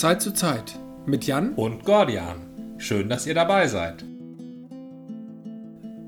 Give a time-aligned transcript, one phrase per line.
[0.00, 2.76] Zeit zu Zeit mit Jan und Gordian.
[2.78, 4.02] Schön, dass ihr dabei seid.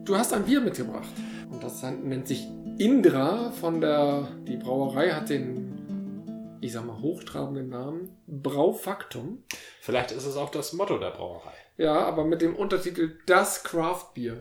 [0.05, 1.09] Du hast ein Bier mitgebracht
[1.51, 7.69] und das nennt sich Indra von der, die Brauerei hat den, ich sag mal, hochtrabenden
[7.69, 9.45] Namen Braufaktum.
[9.81, 11.53] Vielleicht ist es auch das Motto der Brauerei.
[11.77, 14.41] Ja, aber mit dem Untertitel Das Craft Bier.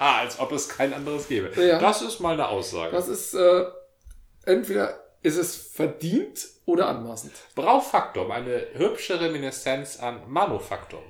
[0.00, 1.52] Als ob es kein anderes gäbe.
[1.64, 1.78] Ja.
[1.78, 2.90] Das ist mal eine Aussage.
[2.90, 3.66] Das ist, äh,
[4.46, 7.32] entweder ist es verdient oder anmaßend.
[7.54, 11.02] Braufaktum, eine hübsche Reminiszenz an Manufaktum,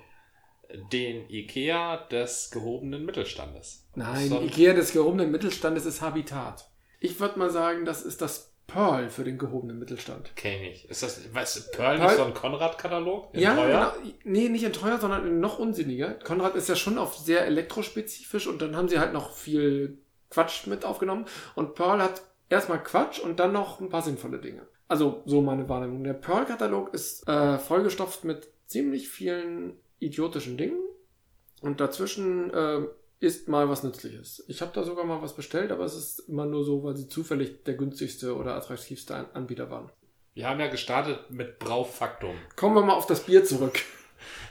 [0.93, 3.87] den Ikea des gehobenen Mittelstandes.
[3.95, 6.69] Nein, So- Ikea des gehobenen Mittelstandes ist Habitat.
[7.01, 10.35] Ich würde mal sagen, das ist das Pearl für den gehobenen Mittelstand.
[10.35, 10.89] Kenn ich.
[10.91, 13.29] Ist das, was, Pearl, Pearl- nicht so ein Konrad-Katalog?
[13.33, 13.95] Ja, teuer?
[14.01, 14.13] genau.
[14.25, 16.15] Nee, nicht in teuer, sondern noch unsinniger.
[16.15, 19.99] Konrad ist ja schon auf sehr elektrospezifisch und dann haben sie halt noch viel
[20.31, 21.27] Quatsch mit aufgenommen.
[21.55, 24.67] Und Pearl hat erstmal Quatsch und dann noch ein paar sinnvolle Dinge.
[24.89, 26.05] Also so meine Wahrnehmung.
[26.05, 30.79] Der Pearl-Katalog ist äh, vollgestopft mit ziemlich vielen idiotischen Dingen
[31.61, 32.81] und dazwischen äh,
[33.19, 34.45] ist mal was Nützliches.
[34.47, 37.09] Ich habe da sogar mal was bestellt, aber es ist immer nur so, weil sie
[37.09, 39.91] zufällig der günstigste oder attraktivste An- Anbieter waren.
[40.35, 42.37] Wir haben ja gestartet mit Braufaktum.
[42.57, 43.81] Kommen wir mal auf das Bier zurück.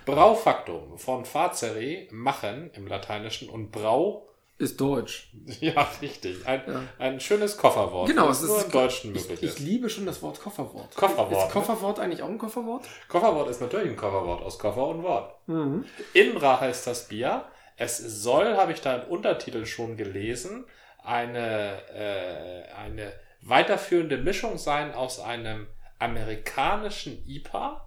[0.06, 4.28] Braufaktum von Fazere, machen im Lateinischen und Brau,
[4.58, 5.32] Ist deutsch.
[5.60, 6.48] ja, richtig.
[6.48, 6.84] Ein, Ja.
[6.98, 8.08] ein schönes Kofferwort.
[8.08, 9.60] Genau, es nur ist im Deutschen ich, möglich ich ist.
[9.60, 10.96] liebe schon das Wort Kofferwort.
[10.96, 12.86] Kofferwort, Ist Kofferwort eigentlich auch ein Kofferwort?
[13.10, 15.36] Kofferwort ist natürlich ein Kofferwort aus Koffer und Wort.
[15.48, 15.84] Mhm.
[16.14, 17.44] Inra heißt das Bier.
[17.76, 20.66] Es soll, habe ich da im Untertitel schon gelesen,
[21.04, 25.68] eine, äh, eine weiterführende Mischung sein aus einem
[26.00, 27.86] amerikanischen IPA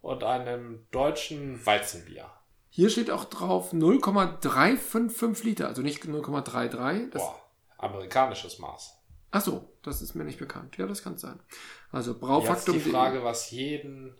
[0.00, 2.24] und einem deutschen Weizenbier.
[2.76, 7.08] Hier steht auch drauf 0,355 Liter, also nicht 0,33.
[7.10, 7.40] Das- Boah,
[7.78, 8.98] amerikanisches Maß.
[9.30, 10.76] Ach so, das ist mir nicht bekannt.
[10.76, 11.40] Ja, das kann sein.
[11.90, 12.74] Also Jetzt Braufaktum.
[12.74, 14.14] die Frage, was jeden,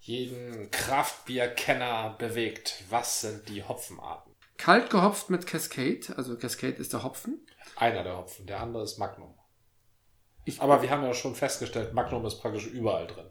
[0.00, 2.82] jeden Kraftbierkenner bewegt.
[2.90, 4.34] Was sind die Hopfenarten?
[4.56, 6.00] Kalt gehopft mit Cascade.
[6.16, 7.46] Also Cascade ist der Hopfen.
[7.76, 9.38] Einer der Hopfen, der andere ist Magnum.
[10.44, 13.30] Ich, Aber wir haben ja schon festgestellt, Magnum ist praktisch überall drin.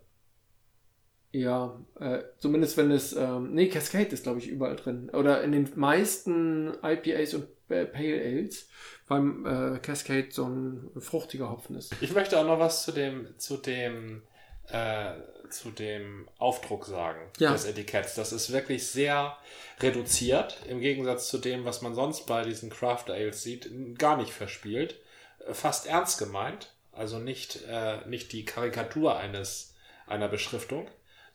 [1.32, 3.14] Ja, äh, zumindest wenn es.
[3.14, 5.10] Ähm, nee, Cascade ist, glaube ich, überall drin.
[5.12, 8.68] Oder in den meisten IPAs und äh, Pale Ales,
[9.08, 11.94] beim äh, Cascade so ein fruchtiger Hopfen ist.
[12.02, 14.24] Ich möchte auch noch was zu dem, zu dem,
[14.70, 15.14] äh,
[15.50, 17.52] zu dem Aufdruck sagen Ja.
[17.52, 18.16] des Etiketts.
[18.16, 19.38] Das ist wirklich sehr
[19.80, 24.32] reduziert, im Gegensatz zu dem, was man sonst bei diesen Craft Ales sieht, gar nicht
[24.32, 25.00] verspielt.
[25.52, 26.74] Fast ernst gemeint.
[26.92, 29.76] Also nicht, äh, nicht die Karikatur eines,
[30.08, 30.88] einer Beschriftung,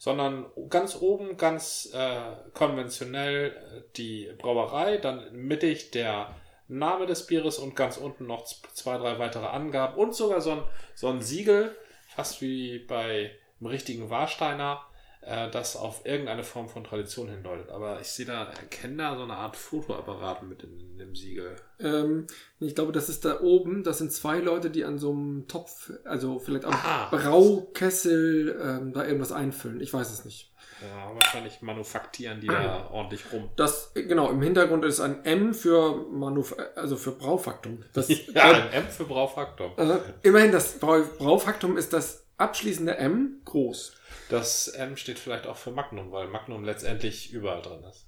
[0.03, 6.35] sondern ganz oben, ganz äh, konventionell äh, die Brauerei, dann mittig der
[6.67, 10.63] Name des Bieres und ganz unten noch zwei, drei weitere Angaben und sogar so ein,
[10.97, 11.77] so ein Siegel,
[12.09, 13.31] fast wie bei
[13.61, 14.85] einem richtigen Warsteiner,
[15.23, 17.71] äh, das auf irgendeine Form von Tradition hindeutet.
[17.71, 21.57] Aber ich sehe da, erkenne da so eine Art Fotoapparat mit in, in dem Siegel.
[21.81, 22.27] Ähm,
[22.61, 23.85] ich glaube, das ist da oben.
[23.85, 27.09] Das sind zwei Leute, die an so einem Topf, also vielleicht auch Aha.
[27.17, 29.81] Braukessel, ähm, da irgendwas einfüllen.
[29.81, 30.51] Ich weiß es nicht.
[30.81, 33.51] Ja, wahrscheinlich manufaktieren die da ordentlich rum.
[33.55, 37.85] Das, genau, im Hintergrund ist ein M für Manuf also für Braufaktum.
[37.93, 39.73] Das, Ja, äh, ein M für Braufaktum.
[39.77, 43.95] äh, immerhin, das Brau Braufaktum ist das abschließende M groß.
[44.29, 48.07] Das M steht vielleicht auch für Magnum, weil Magnum letztendlich überall drin ist.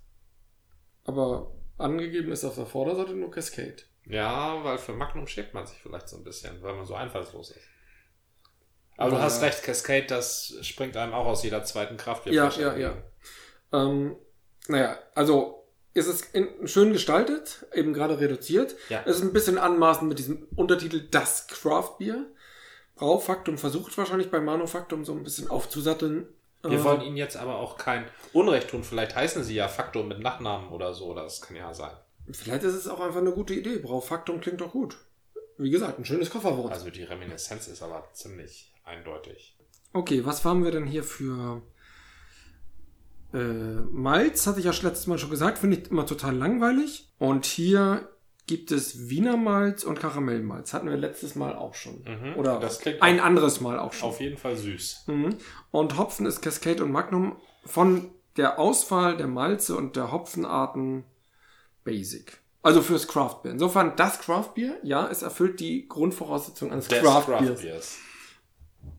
[1.04, 3.76] Aber angegeben ist auf der Vorderseite nur Cascade.
[4.06, 7.50] Ja, weil für Magnum schämt man sich vielleicht so ein bisschen, weil man so einfallslos
[7.50, 7.66] ist.
[8.96, 9.16] Aber Ja.
[9.18, 12.26] du hast recht, Cascade, das springt einem auch aus jeder zweiten Kraft.
[12.26, 12.96] Ja, ja, ja.
[13.72, 14.16] Ähm,
[14.68, 18.74] naja, also ist es in, schön gestaltet, eben gerade reduziert.
[18.88, 19.02] Ja.
[19.06, 22.24] Es ist ein bisschen anmaßend mit diesem Untertitel Das Craft Beer.
[22.96, 26.26] Braufaktum versucht wahrscheinlich bei Manufaktum so ein bisschen aufzusatteln.
[26.62, 28.84] Wir Äh, wollen ihnen jetzt aber auch kein Unrecht tun.
[28.84, 31.12] Vielleicht heißen sie ja Faktum mit Nachnamen oder so.
[31.14, 31.92] Das kann ja sein.
[32.30, 33.78] Vielleicht ist es auch einfach eine gute Idee.
[33.78, 34.96] Braufaktum klingt doch gut.
[35.58, 36.72] Wie gesagt, ein schönes Kofferwort.
[36.72, 39.56] Also die Reminiszenz ist aber ziemlich eindeutig.
[39.92, 41.62] Okay, was haben wir denn hier für
[43.32, 44.46] äh, Malz?
[44.46, 47.08] Hatte ich ja letztes Mal schon gesagt, finde ich immer total langweilig.
[47.18, 48.08] Und hier
[48.46, 50.72] gibt es Wiener Malz und Karamellmalz.
[50.74, 52.02] Hatten wir letztes Mal auch schon.
[52.04, 54.08] Mhm, Oder das klingt ein anderes Mal auch schon.
[54.10, 55.04] Auf jeden Fall süß.
[55.06, 55.36] Mhm.
[55.70, 61.04] Und Hopfen ist Cascade und Magnum von der Auswahl der Malze und der Hopfenarten
[61.84, 62.40] basic.
[62.62, 63.52] Also fürs Craft Beer.
[63.52, 67.60] Insofern das Craft Beer, ja, es erfüllt die Grundvoraussetzungen eines Des Craft, Craft Beers.
[67.60, 67.98] Beers.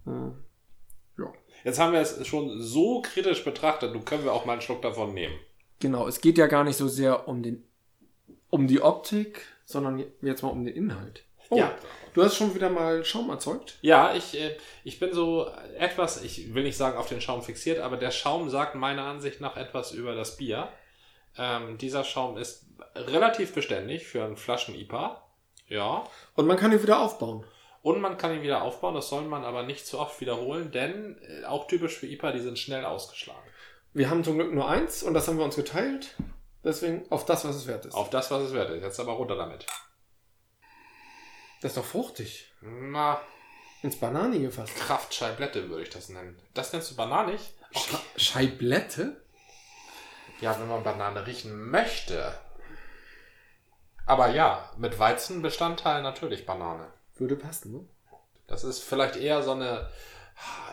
[0.06, 0.36] Ja.
[1.66, 4.84] Jetzt haben wir es schon so kritisch betrachtet, nun können wir auch mal einen Schluck
[4.84, 5.34] davon nehmen.
[5.80, 7.65] Genau, es geht ja gar nicht so sehr um den
[8.50, 11.24] um die Optik, sondern jetzt mal um den Inhalt.
[11.50, 11.76] Oh, Ja.
[12.14, 13.78] du hast schon wieder mal Schaum erzeugt?
[13.82, 15.48] Ja, ich, äh, ich bin so
[15.78, 19.42] etwas, ich will nicht sagen auf den Schaum fixiert, aber der Schaum sagt meiner Ansicht
[19.42, 20.70] nach etwas über das Bier.
[21.38, 22.66] Ähm, dieser Schaum ist
[22.96, 25.22] relativ beständig für einen Flaschen-IPA.
[25.68, 26.04] Ja.
[26.36, 27.44] Und man kann ihn wieder aufbauen.
[27.82, 31.18] Und man kann ihn wieder aufbauen, das soll man aber nicht zu oft wiederholen, denn
[31.22, 33.40] äh, auch typisch für IPA, die sind schnell ausgeschlagen.
[33.94, 36.16] Wir haben zum Glück nur eins und das haben wir uns geteilt.
[36.66, 37.94] Deswegen auf das, was es wert ist.
[37.94, 38.84] Auf das, was es wert ist.
[38.84, 39.66] Jetzt aber runter damit.
[41.62, 42.52] Das ist doch fruchtig.
[42.62, 43.22] Na,
[43.84, 44.76] Ins Bananige fast.
[44.76, 46.40] Kraftscheiblette würde ich das nennen.
[46.56, 47.54] Das nennst du bananig?
[47.72, 49.22] Scha Scheiblette?
[50.42, 52.34] Ja, wenn man Banane riechen möchte.
[54.08, 56.92] Aber ja, mit Weizenbestandteil natürlich Banane.
[57.16, 57.88] Würde passen, ne?
[58.48, 59.88] Das ist vielleicht eher so eine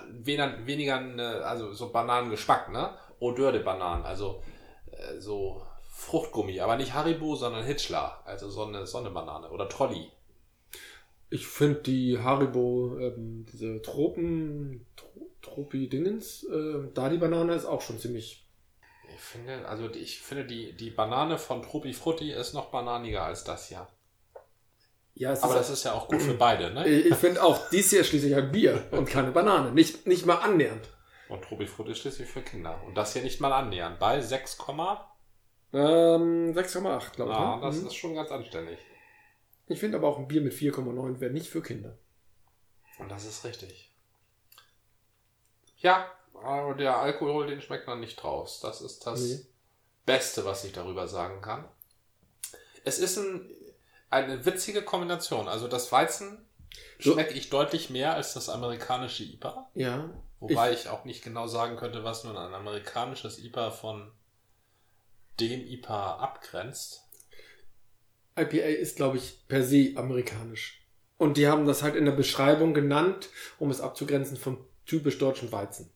[0.08, 2.96] weniger, weniger eine, also so Bananengeschmack, ne?
[3.20, 4.42] Odeur de Bananen, also
[4.90, 10.10] äh, so Fruchtgummi, aber nicht Haribo, sondern Hitchler, also so eine Sonnebanane oder Trolli.
[11.30, 17.80] Ich finde die Haribo, ähm, diese Tropen, Tro Tropi-Dingens, äh, da die Banane ist auch
[17.82, 18.46] schon ziemlich.
[19.14, 23.24] Ich finde, also die- ich finde die, die Banane von Trupi Frutti ist noch bananiger
[23.24, 23.86] als das hier.
[25.14, 26.88] Ja, Aber das ist ja auch gut für beide, ne?
[26.88, 29.72] Ich, finde auch, dies hier ist schließlich ein Bier und keine Banane.
[29.72, 30.88] Nicht, nicht mal annähernd.
[31.28, 32.80] Und Trupi Frutti ist schließlich für Kinder.
[32.86, 33.98] Und das hier nicht mal annähernd.
[33.98, 34.56] Bei 6,
[35.72, 37.38] Ähm, 6,8, glaube ich.
[37.38, 37.62] ja, ne?
[37.62, 37.86] das Mhm.
[37.86, 38.78] ist schon ganz anständig.
[39.68, 41.96] Ich finde aber auch ein Bier mit 4,9 wäre nicht für Kinder.
[42.98, 43.90] Und das ist richtig.
[45.78, 48.60] Ja, aber der Alkohol, den schmeckt man nicht raus.
[48.60, 49.46] Das ist das Nee.
[50.04, 51.64] Beste, was ich darüber sagen kann.
[52.84, 53.50] Es ist ein,
[54.10, 55.48] eine witzige Kombination.
[55.48, 56.44] Also das Weizen
[56.98, 59.70] schmecke ich deutlich mehr als das amerikanische IPA.
[59.74, 60.10] Ja.
[60.40, 64.10] Wobei ich, auch nicht genau sagen könnte, was nun ein amerikanisches IPA von
[65.48, 67.02] dem IPA abgrenzt.
[68.36, 70.86] IPA ist, glaube ich, per se amerikanisch.
[71.18, 73.28] Und die haben das halt in der Beschreibung genannt,
[73.58, 75.92] um es abzugrenzen vom typisch deutschen Weizen.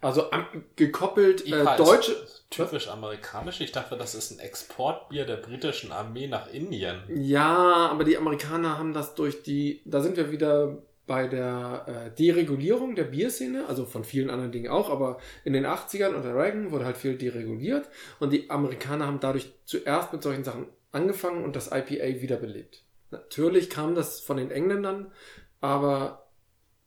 [0.00, 0.30] Also
[0.76, 3.62] gekoppelt äh, ist typisch amerikanisch.
[3.62, 7.02] Ich dachte, das ist ein Exportbier der britischen Armee nach Indien.
[7.08, 9.80] Ja, aber die Amerikaner haben das durch die.
[9.86, 14.70] Da sind wir wieder bei der äh, Deregulierung der Bierszene, also von vielen anderen Dingen
[14.70, 17.88] auch, aber in den 80ern unter Reagan wurde halt viel dereguliert
[18.20, 22.84] und die Amerikaner haben dadurch zuerst mit solchen Sachen angefangen und das IPA wiederbelebt.
[23.10, 25.12] Natürlich kam das von den Engländern,
[25.60, 26.30] aber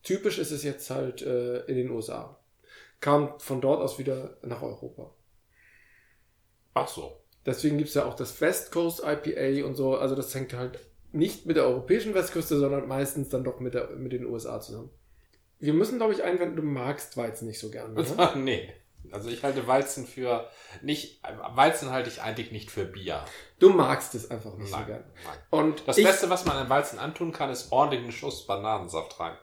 [0.04, 2.40] typisch ist es jetzt halt äh, in den USA.
[3.00, 5.14] Kam von dort aus wieder nach Europa.
[6.74, 7.22] Ach so.
[7.46, 9.96] Deswegen gibt es ja auch das West Coast IPA und so.
[9.96, 10.80] Also das hängt halt
[11.18, 14.90] nicht mit der europäischen Westküste, sondern meistens dann doch mit, der, mit den USA zusammen.
[15.60, 17.94] Wir müssen, glaube ich, einwenden, du magst Weizen nicht so gerne.
[17.94, 18.32] Ne?
[18.36, 18.74] nee.
[19.12, 20.50] Also ich halte Weizen für
[20.82, 21.22] nicht.
[21.56, 23.24] Weizen halte ich eigentlich nicht für Bier.
[23.58, 24.86] Du magst es einfach nicht so Nein.
[24.86, 25.06] gerne.
[25.24, 25.38] nein.
[25.50, 29.20] Und Das ich Beste, was man an Weizen antun kann, ist ordentlich einen Schuss Bananensaft
[29.20, 29.38] rein.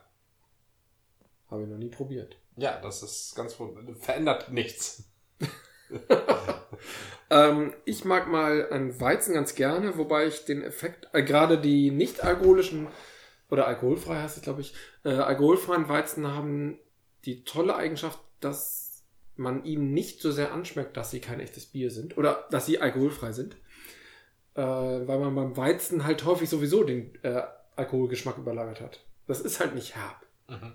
[1.49, 2.37] habe ich noch nie probiert.
[2.57, 3.57] Ja, das ist ganz
[3.99, 5.03] verändert nichts.
[7.29, 11.91] Ähm, ich mag mal einen Weizen ganz gerne, wobei ich den Effekt, äh, gerade die
[11.91, 12.87] nicht alkoholischen
[13.49, 14.73] oder alkoholfrei heißt es, glaube ich,
[15.03, 16.77] äh, alkoholfreien Weizen haben
[17.25, 19.03] die tolle Eigenschaft, dass
[19.35, 22.79] man ihnen nicht so sehr anschmeckt, dass sie kein echtes Bier sind oder dass sie
[22.79, 23.55] alkoholfrei sind.
[24.53, 27.41] Äh, weil man beim Weizen halt häufig sowieso den äh,
[27.75, 29.03] Alkoholgeschmack überlagert hat.
[29.27, 30.25] Das ist halt nicht herb.
[30.47, 30.73] Mhm.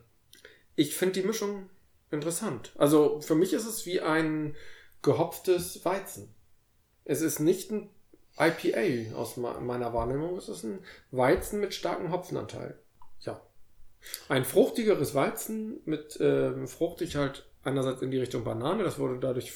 [0.76, 1.70] Ich finde die Mischung
[2.10, 2.72] interessant.
[2.76, 4.54] Also für mich ist es wie ein
[5.02, 6.34] gehopftes Weizen.
[7.04, 7.90] Es ist nicht ein
[8.38, 10.80] IPA aus me- meiner Wahrnehmung, es ist ein
[11.10, 12.78] Weizen mit starkem Hopfenanteil.
[13.20, 13.40] Ja.
[14.28, 19.52] Ein fruchtigeres Weizen mit ähm, fruchtig halt einerseits in die Richtung Banane, das wurde dadurch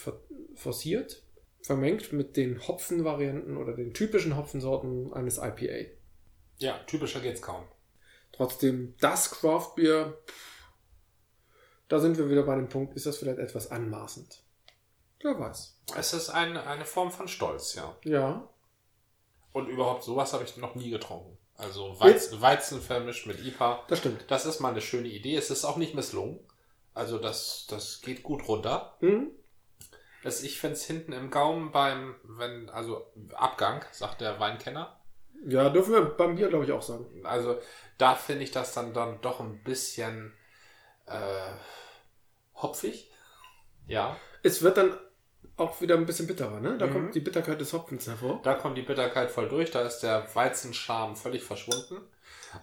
[0.54, 1.22] forciert,
[1.62, 5.90] vermengt mit den Hopfenvarianten oder den typischen Hopfensorten eines IPA.
[6.58, 7.64] Ja, typischer geht's kaum.
[8.32, 10.18] Trotzdem, das Craft Beer,
[11.88, 14.42] da sind wir wieder bei dem Punkt, ist das vielleicht etwas anmaßend?
[15.24, 15.78] Wer weiß.
[15.96, 17.96] Es ist ein, eine Form von Stolz, ja.
[18.04, 18.46] Ja.
[19.54, 21.38] Und überhaupt sowas habe ich noch nie getrunken.
[21.56, 23.84] Also Weizen, Weizen vermischt mit IPA.
[23.88, 24.24] Das stimmt.
[24.28, 25.36] Das ist mal eine schöne Idee.
[25.36, 26.40] Es ist auch nicht misslungen.
[26.92, 28.96] Also das, das geht gut runter.
[29.00, 29.30] Hm?
[30.22, 35.00] Das, ich finde es hinten im Gaumen beim, wenn, also Abgang, sagt der Weinkenner.
[35.46, 37.24] Ja, dürfen wir beim Bier, glaube ich, auch sagen.
[37.24, 37.58] Also
[37.96, 40.34] da finde ich das dann, dann doch ein bisschen
[41.06, 41.52] äh,
[42.56, 43.10] hopfig.
[43.86, 44.98] Ja, Es wird dann
[45.56, 46.76] auch wieder ein bisschen bitterer, ne?
[46.78, 46.92] Da Mhm.
[46.92, 48.40] kommt die Bitterkeit des Hopfens hervor.
[48.42, 51.98] da kommt die Bitterkeit voll durch, da ist der Weizenscham völlig verschwunden.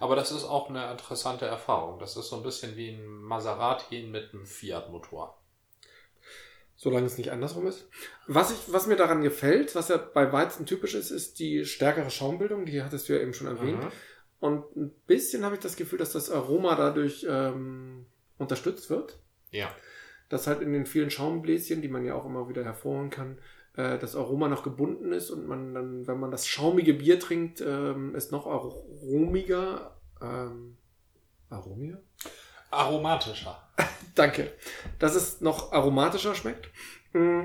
[0.00, 1.98] Aber das ist auch eine interessante Erfahrung.
[1.98, 5.36] Das ist so ein bisschen wie ein Maserati mit einem Fiat-Motor.
[6.76, 7.86] Solange es nicht andersrum ist.
[8.26, 12.10] Was, ich, was mir daran gefällt, was ja bei Weizen typisch ist, ist die stärkere
[12.10, 12.64] Schaumbildung.
[12.66, 13.84] Die hattest du ja eben schon erwähnt.
[13.84, 13.92] Mhm.
[14.40, 18.06] Und ein bisschen habe ich das Gefühl, dass das Aroma dadurch ähm,
[18.38, 19.18] unterstützt wird.
[19.50, 19.70] Ja.
[20.32, 23.36] Dass halt in den vielen Schaumbläschen, die man ja auch immer wieder hervorholen kann,
[23.76, 27.60] äh, das Aroma noch gebunden ist und man dann, wenn man das schaumige Bier trinkt,
[27.60, 29.94] ähm, es noch aromiger.
[30.22, 30.78] Ähm,
[31.50, 32.00] aromiger?
[32.70, 33.68] Aromatischer.
[34.14, 34.50] Danke.
[34.98, 36.70] Dass es noch aromatischer schmeckt.
[37.12, 37.42] Mm.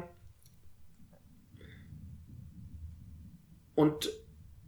[3.75, 4.09] Und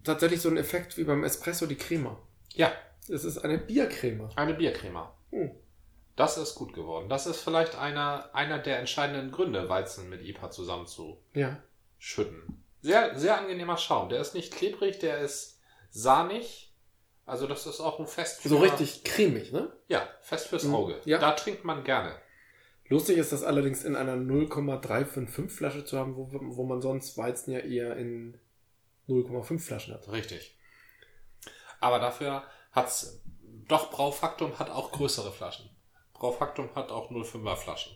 [0.04, 2.18] tatsächlich so ein Effekt wie beim Espresso die Crema.
[2.54, 2.74] Ja,
[3.08, 4.30] Es ist eine Biercreme.
[4.36, 5.16] eine Biercrema.
[5.32, 5.52] Hm.
[6.20, 7.08] Das ist gut geworden.
[7.08, 11.24] Das ist vielleicht einer, einer der entscheidenden Gründe, Weizen mit IPA zusammenzuschütten.
[11.34, 11.62] Ja.
[12.82, 14.10] Sehr, sehr angenehmer Schaum.
[14.10, 15.62] Der ist nicht klebrig, der ist
[15.92, 16.76] sahnig.
[17.26, 18.50] Also das ist auch ein Fest für...
[18.50, 19.72] So richtig cremig, ne?
[19.88, 20.76] Ja, Fest fürs Mhm.
[20.76, 21.00] Auge.
[21.06, 21.20] Ja.
[21.20, 22.18] Da trinkt man gerne.
[22.90, 27.54] Lustig ist das allerdings in einer 0,355 Flasche zu haben, wo, wo man sonst Weizen
[27.54, 28.38] ja eher in
[29.08, 30.12] 0,5 Flaschen hat.
[30.12, 30.58] Richtig.
[31.80, 33.22] Aber dafür hat's
[33.70, 35.70] doch Braufaktum hat auch größere Flaschen.
[36.20, 37.96] Braufaktum hat auch 0,5er Flaschen.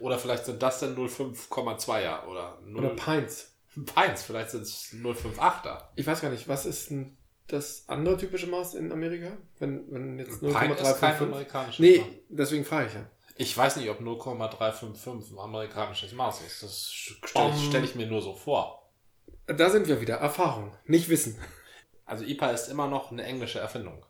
[0.00, 3.54] Oder vielleicht sind das dann 0,5,2er oder 0, Oder Pints.
[3.94, 5.82] Pints, vielleicht sind es 0,58er.
[5.96, 9.36] Ich weiß gar nicht, was ist denn das andere typische Maß in Amerika?
[9.58, 11.28] Wenn, wenn jetzt Pint ist kein 0,355.
[11.28, 12.08] amerikanisches Nee, Maß.
[12.28, 13.06] deswegen frage ich ja.
[13.36, 16.62] Ich weiß nicht, ob 0,355 ein amerikanisches Maß ist.
[16.62, 18.90] Das stelle stell ich mir nur so vor.
[19.46, 20.16] Da sind wir wieder.
[20.16, 21.38] Erfahrung, nicht Wissen.
[22.04, 24.04] Also IPA ist immer noch eine englische Erfindung.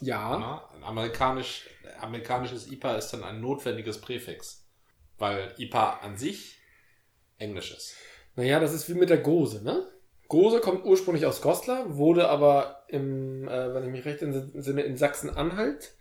[0.00, 0.38] Ja.
[0.38, 1.68] Na, ein amerikanisch,
[2.02, 4.66] amerikanisches IPA ist dann ein notwendiges Präfix.
[5.18, 6.58] Weil IPA an sich
[7.38, 7.96] Englisch ist.
[8.36, 9.88] Naja, das ist wie mit der Gose, ne?
[10.28, 14.96] Gose kommt ursprünglich aus Goslar, wurde aber im, äh, wenn ich mich recht entsinne, in
[14.96, 15.94] Sachsen-Anhalt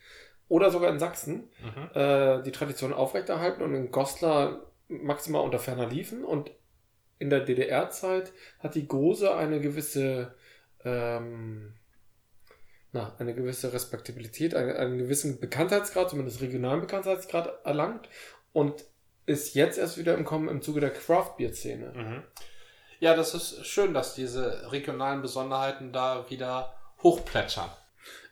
[0.48, 1.90] oder sogar in Sachsen Mhm.
[2.00, 6.24] äh, die Tradition aufrechterhalten und in Goslar maximal unter ferner liefen.
[6.24, 6.52] Und
[7.20, 10.34] in der DDR-Zeit hat die Gose eine gewisse,
[10.86, 11.74] ähm,
[12.94, 18.10] na, eine gewisse Respektabilität, einen, einen gewissen Bekanntheitsgrad, zumindest regionalen Bekanntheitsgrad erlangt
[18.54, 18.84] und
[19.26, 21.94] ist jetzt erst wieder im Kommen im Zuge der Craft-Bier-Szene.
[21.96, 22.24] Mhm.
[23.00, 27.70] Ja, das ist schön, dass diese regionalen Besonderheiten da wieder hochplätschern.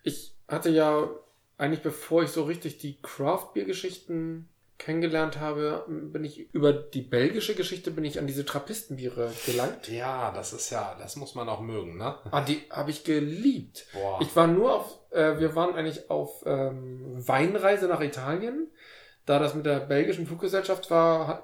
[0.04, 1.10] Ich hatte ja
[1.58, 7.91] eigentlich, bevor ich so richtig die Craft-Bier-Geschichten kennengelernt habe, bin ich über die belgische Geschichte
[7.91, 9.89] bin ich an diese Trappistenbiere gelangt.
[9.89, 12.15] Ja, das ist ja, das muss man auch mögen, ne?
[12.31, 13.86] Ah, die habe ich geliebt.
[13.93, 14.19] Boah.
[14.21, 18.67] Ich war nur auf, äh, wir waren eigentlich auf ähm, Weinreise nach Italien.
[19.25, 21.43] Da das mit der belgischen Fluggesellschaft war, hat,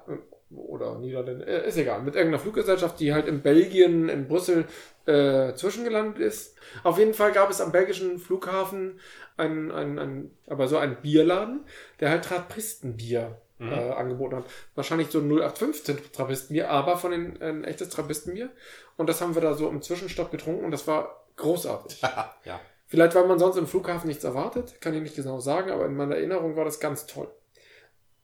[0.50, 4.64] oder Niederländer, äh, ist egal, mit irgendeiner Fluggesellschaft, die halt in Belgien, in Brüssel
[5.04, 6.56] äh, zwischengelandet ist.
[6.84, 8.98] Auf jeden Fall gab es am belgischen Flughafen
[9.36, 11.64] einen, einen, einen aber so einen Bierladen,
[12.00, 13.72] der halt Trappistenbier Mhm.
[13.72, 14.44] äh, angeboten hat.
[14.74, 18.50] Wahrscheinlich so 0815 Trappistenbier, aber von den ein echtes Trappistenbier.
[18.96, 22.02] Und das haben wir da so im Zwischenstopp getrunken und das war großartig.
[22.44, 22.60] ja.
[22.86, 25.96] Vielleicht, weil man sonst im Flughafen nichts erwartet, kann ich nicht genau sagen, aber in
[25.96, 27.28] meiner Erinnerung war das ganz toll.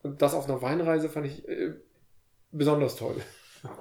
[0.02, 1.74] Und das auf einer Weinreise fand ich äh,
[2.50, 3.16] besonders toll.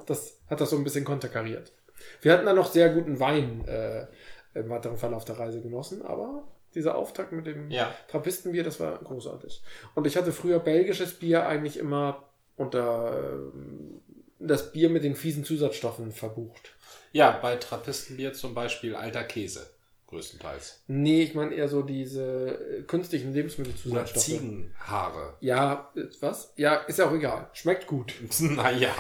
[0.06, 1.74] Das hat das so ein bisschen konterkariert.
[2.22, 4.08] Wir hatten dann noch sehr guten Wein äh,
[4.54, 7.94] im weiteren Verlauf der Reise genossen, aber dieser Auftakt mit dem Ja.
[8.10, 9.62] Trappistenbier, das war großartig.
[9.96, 12.24] Und ich hatte früher belgisches Bier eigentlich immer
[12.56, 14.02] unter ähm,
[14.40, 16.76] das Bier mit den fiesen Zusatzstoffen verbucht.
[17.12, 19.70] Ja, bei Trappistenbier zum Beispiel alter Käse,
[20.12, 20.84] größtenteils.
[20.88, 22.50] Nee, ich meine eher so diese
[22.80, 24.24] äh, künstlichen Oder Lebensmittelzusatzstoffe.
[24.24, 25.38] Ziegenhaare.
[25.40, 26.54] Ja, äh, was?
[26.58, 27.50] Ja, ist ja auch egal.
[27.54, 28.14] Schmeckt gut.
[28.40, 28.94] naja.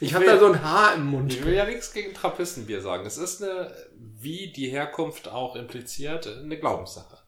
[0.00, 1.32] Ich will- habe da so ein Haar im Mund.
[1.32, 3.06] Ich will ja nichts gegen Trappistenbier sagen.
[3.06, 7.18] Es ist eine, wie die Herkunft auch impliziert, eine Glaubenssache.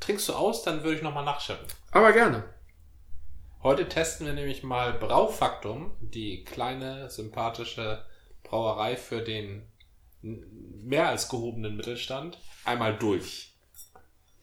[0.00, 1.66] Trinkst du aus, dann würde ich nochmal nachschenken.
[1.90, 2.44] Aber gerne.
[3.62, 8.02] Heute testen wir nämlich mal Braufaktum, die kleine, sympathische
[8.42, 9.69] Brauerei für den
[10.22, 13.54] mehr als gehobenen Mittelstand, einmal durch.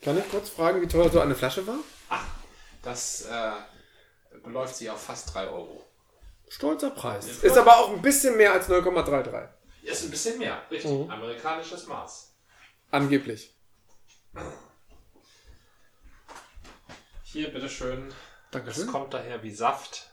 [0.02, 1.80] Kann ich kurz fragen, wie teuer so eine Flasche war?
[2.84, 3.52] Das äh,
[4.44, 5.84] beläuft sich auf fast 3 Euro.
[6.50, 7.44] Stolzer Preis.
[7.44, 9.50] Ist aber auch ein bisschen mehr als 0,33.
[9.84, 10.92] Ist ein bisschen mehr, richtig.
[10.92, 11.10] Mhm.
[11.10, 12.34] Amerikanisches Maß.
[12.92, 13.54] Angeblich.
[17.24, 18.14] Hier, bitteschön.
[18.52, 18.86] Dankeschön.
[18.86, 20.10] Es kommt daher wie Saft.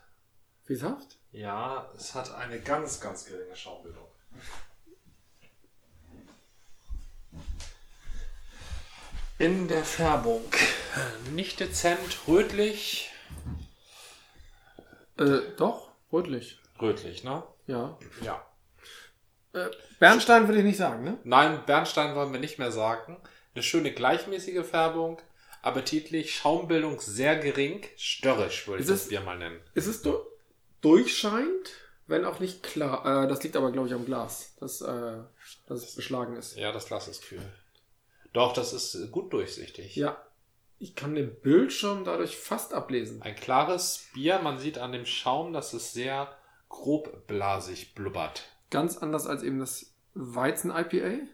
[0.67, 1.19] Wie Saft?
[1.31, 4.07] Ja, es hat eine ganz, ganz geringe Schaumbildung.
[9.39, 10.43] In der Färbung.
[11.33, 11.99] Nicht dezent,
[12.29, 13.11] rötlich.
[15.19, 15.91] Äh, doch.
[16.13, 16.59] Rötlich.
[16.81, 17.43] Rötlich, ne?
[17.67, 17.99] Ja.
[18.23, 18.47] Ja.
[19.53, 21.19] Äh, Bernstein will ich nicht sagen, ne?
[21.25, 23.21] Nein, Bernstein wollen wir nicht mehr sagen.
[23.55, 25.21] Eine schöne gleichmäßige Färbung,
[25.63, 29.61] appetitlich, Schaumbildung sehr gering, störrisch würde ich Ist das es- Bier mal nennen.
[29.75, 30.17] Ist es du
[30.81, 31.71] durchscheint,
[32.07, 33.25] wenn auch nicht klar.
[33.25, 35.17] Äh, das liegt aber, glaube ich, am Glas, dass, äh,
[35.67, 36.57] dass es beschlagen ist.
[36.57, 37.41] Ja, das Glas ist kühl.
[38.35, 39.97] Doch, das ist gut durchsichtig.
[39.97, 40.21] Ja.
[40.79, 43.23] Ich kann den Bildschirm dadurch fast ablesen.
[43.23, 46.37] Ein klares Bier, man sieht an dem Schaum, dass es sehr
[46.69, 48.43] grobblasig blubbert.
[48.71, 51.27] Ganz anders als eben das Weizen-IPA.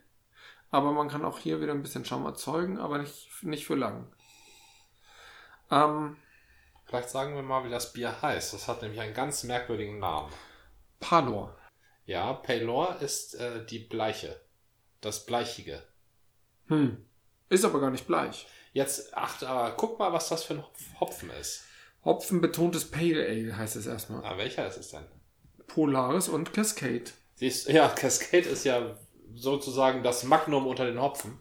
[0.71, 4.07] Aber man kann auch hier wieder ein bisschen Schaum erzeugen, aber nicht, nicht für lang.
[5.71, 6.17] Ähm,
[6.85, 8.53] Vielleicht sagen wir mal, wie das Bier heißt.
[8.53, 10.31] Das hat nämlich einen ganz merkwürdigen Namen.
[11.01, 11.57] Palor.
[12.05, 14.39] Ja, Paylor ist äh, die Bleiche.
[15.01, 15.83] Das Bleichige.
[16.71, 17.05] Hm.
[17.49, 18.47] Ist aber gar nicht bleich.
[18.73, 21.65] Jetzt achte aber, guck mal, was das für ein Hopf- Hopfen ist.
[22.05, 24.25] Hopfenbetontes Pale Ale heißt es erstmal.
[24.25, 25.05] Ah, welcher ist es denn?
[25.67, 27.05] Polaris und Cascade.
[27.35, 28.97] Siehst, ja, Cascade ist ja
[29.35, 31.39] sozusagen das Magnum unter den Hopfen.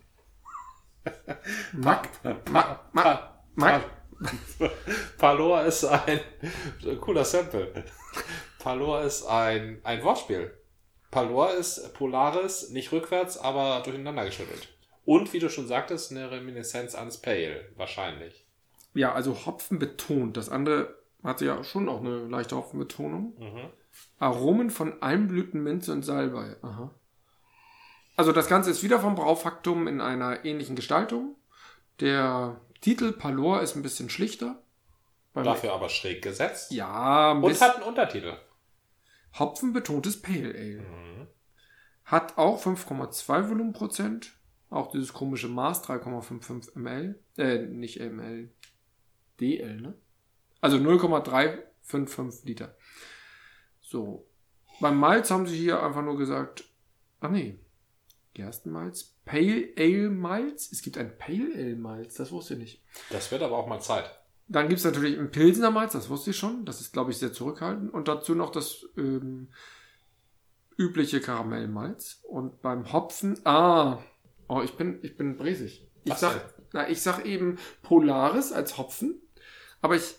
[1.73, 2.09] Mac,
[2.49, 3.83] Mac, Mac, Mac.
[5.17, 6.19] Palor ist ein
[6.99, 7.85] cooler Sample.
[8.59, 10.53] Palor ist ein, ein Wortspiel.
[11.09, 14.67] Palor ist Polaris, nicht rückwärts, aber durcheinander geschüttelt.
[15.09, 18.45] Und wie du schon sagtest, eine Reminiszenz ans Pale, wahrscheinlich.
[18.93, 20.37] Ja, also Hopfen betont.
[20.37, 23.33] Das andere hatte ja schon auch eine leichte Hopfenbetonung.
[23.39, 23.69] Mhm.
[24.19, 26.57] Aromen von Almblüten, Minze und Salbei.
[26.61, 26.93] Aha.
[28.17, 31.37] Also das Ganze ist wieder vom Braufaktum in einer ähnlichen Gestaltung.
[32.01, 34.61] Der Titel Palor ist ein bisschen schlichter.
[35.33, 36.71] Dafür aber schräg gesetzt.
[36.71, 38.37] Ja, Und hat einen Untertitel.
[39.39, 40.81] Hopfenbetontes Pale Ale.
[40.81, 41.27] Mhm.
[42.05, 44.35] Hat auch 5,2 Volumenprozent.
[44.69, 47.19] Auch dieses komische Maß 3,55 ml.
[47.37, 48.49] Äh, nicht ml.
[49.39, 49.95] DL, ne?
[50.61, 52.75] Also 0,355 Liter.
[53.81, 54.27] So.
[54.79, 56.63] Beim Malz haben sie hier einfach nur gesagt,
[57.19, 57.59] ach nee,
[58.33, 60.71] Gerstenmalz, Pale Ale Malz.
[60.71, 62.83] Es gibt ein Pale Ale Malz, das wusste ich nicht.
[63.09, 64.09] Das wird aber auch mal Zeit.
[64.47, 66.65] Dann gibt es natürlich ein Pilsener Malz, das wusste ich schon.
[66.65, 67.93] Das ist, glaube ich, sehr zurückhaltend.
[67.93, 69.49] Und dazu noch das ähm,
[70.77, 72.21] übliche Karamellmalz.
[72.23, 73.99] Und beim Hopfen, ah,
[74.49, 75.87] oh, ich bin, ich bin bresig.
[76.03, 76.65] Ich Was sag, denn?
[76.73, 79.21] na, ich sag eben Polaris als Hopfen,
[79.81, 80.15] aber ich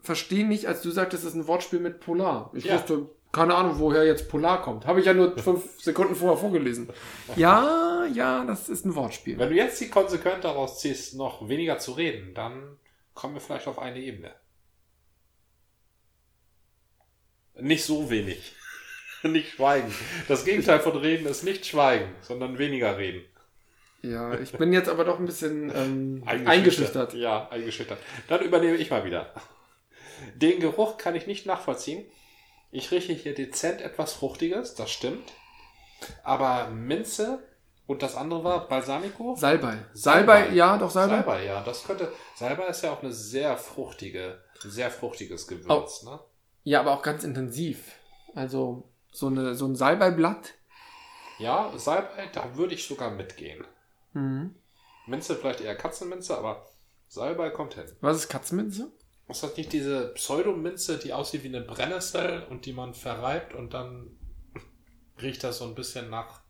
[0.00, 2.50] verstehe nicht, als du sagtest, es ist ein Wortspiel mit Polar.
[2.54, 2.74] Ich Ja.
[2.74, 4.86] wusste, keine Ahnung, woher jetzt Polar kommt.
[4.86, 6.88] Habe ich ja nur fünf Sekunden vorher vorgelesen.
[7.36, 9.38] Ja, ja, das ist ein Wortspiel.
[9.38, 12.76] Wenn du jetzt die Konsequenz daraus ziehst, noch weniger zu reden, dann
[13.14, 14.32] kommen wir vielleicht auf eine Ebene.
[17.60, 18.54] Nicht so wenig.
[19.22, 19.92] Nicht schweigen.
[20.28, 23.24] Das Gegenteil von reden ist nicht schweigen, sondern weniger reden.
[24.04, 27.14] Ja, ich bin jetzt aber doch ein bisschen ähm, eingeschüchtert.
[27.14, 27.98] Ja, eingeschüchtert.
[28.28, 29.32] Dann übernehme ich mal wieder.
[30.34, 32.04] Den Geruch kann ich nicht nachvollziehen.
[32.70, 35.32] Ich rieche hier dezent etwas Fruchtiges, das stimmt.
[36.22, 37.42] Aber Minze
[37.86, 39.36] und das andere war Balsamico?
[39.36, 39.78] Salbei.
[39.92, 40.42] Salbei.
[40.42, 41.16] Salbei, ja, doch Salbei.
[41.16, 42.12] Salbei, ja, das könnte.
[42.34, 46.20] Salbei ist ja auch eine sehr fruchtige, sehr fruchtiges Gewürz, ne?
[46.64, 47.92] Ja, aber auch ganz intensiv.
[48.34, 50.54] Also so, eine, so ein Salbeiblatt.
[51.38, 53.64] Ja, Salbei, da würde ich sogar mitgehen.
[54.14, 54.54] Mhm.
[55.06, 56.66] Minze vielleicht eher Katzenminze, aber
[57.08, 57.84] Salbei kommt hin.
[58.00, 58.90] Was ist Katzenminze?
[59.28, 63.72] Ist das nicht diese Pseudominze, die aussieht wie eine Brennnessel und die man verreibt und
[63.72, 64.18] dann
[65.22, 66.42] riecht das so ein bisschen nach.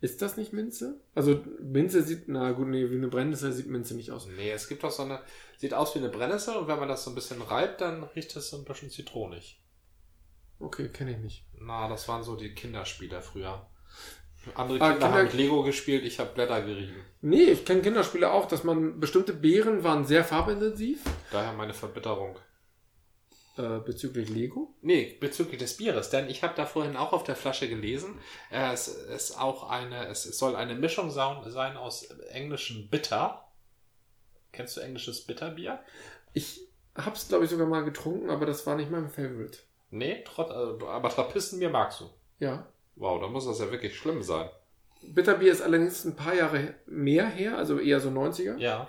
[0.00, 1.00] Ist das nicht Minze?
[1.14, 4.26] Also Minze sieht, na gut, nee, wie eine Brennnessel sieht Minze nicht aus.
[4.28, 5.20] Nee, es gibt doch so eine.
[5.56, 8.36] Sieht aus wie eine Brennnessel und wenn man das so ein bisschen reibt, dann riecht
[8.36, 9.60] es so ein bisschen zitronig.
[10.60, 11.46] Okay, kenne ich nicht.
[11.58, 13.68] Na, das waren so die Kinderspiele früher.
[14.54, 17.04] Andere Ah, Kinder haben Kinder- mit Lego gespielt, ich habe Blätter gerieben.
[17.20, 21.00] Nee, ich kenne Kinderspiele auch, dass man bestimmte Beeren waren sehr farbintensiv.
[21.30, 22.36] Daher meine Verbitterung.
[23.56, 24.72] Äh, bezüglich Lego.
[24.82, 28.18] Nee, bezüglich des Bieres, denn ich habe da vorhin auch auf der Flasche gelesen,
[28.52, 33.44] äh, es ist auch eine, es soll eine Mischung sein aus englischem Bitter.
[34.52, 35.80] Kennst du englisches Bitterbier?
[36.34, 36.60] Ich
[36.94, 39.58] hab's, glaube ich, sogar mal getrunken, aber das war nicht mein Favorite.
[39.90, 42.10] Nee, trotz, also, aber Trappistenbier magst du.
[42.38, 42.68] Ja.
[42.98, 44.48] Wow, da muss das ja wirklich schlimm sein.
[45.02, 48.56] Bitterbier ist allerdings ein paar Jahre mehr her, also eher so 90er.
[48.58, 48.88] Ja.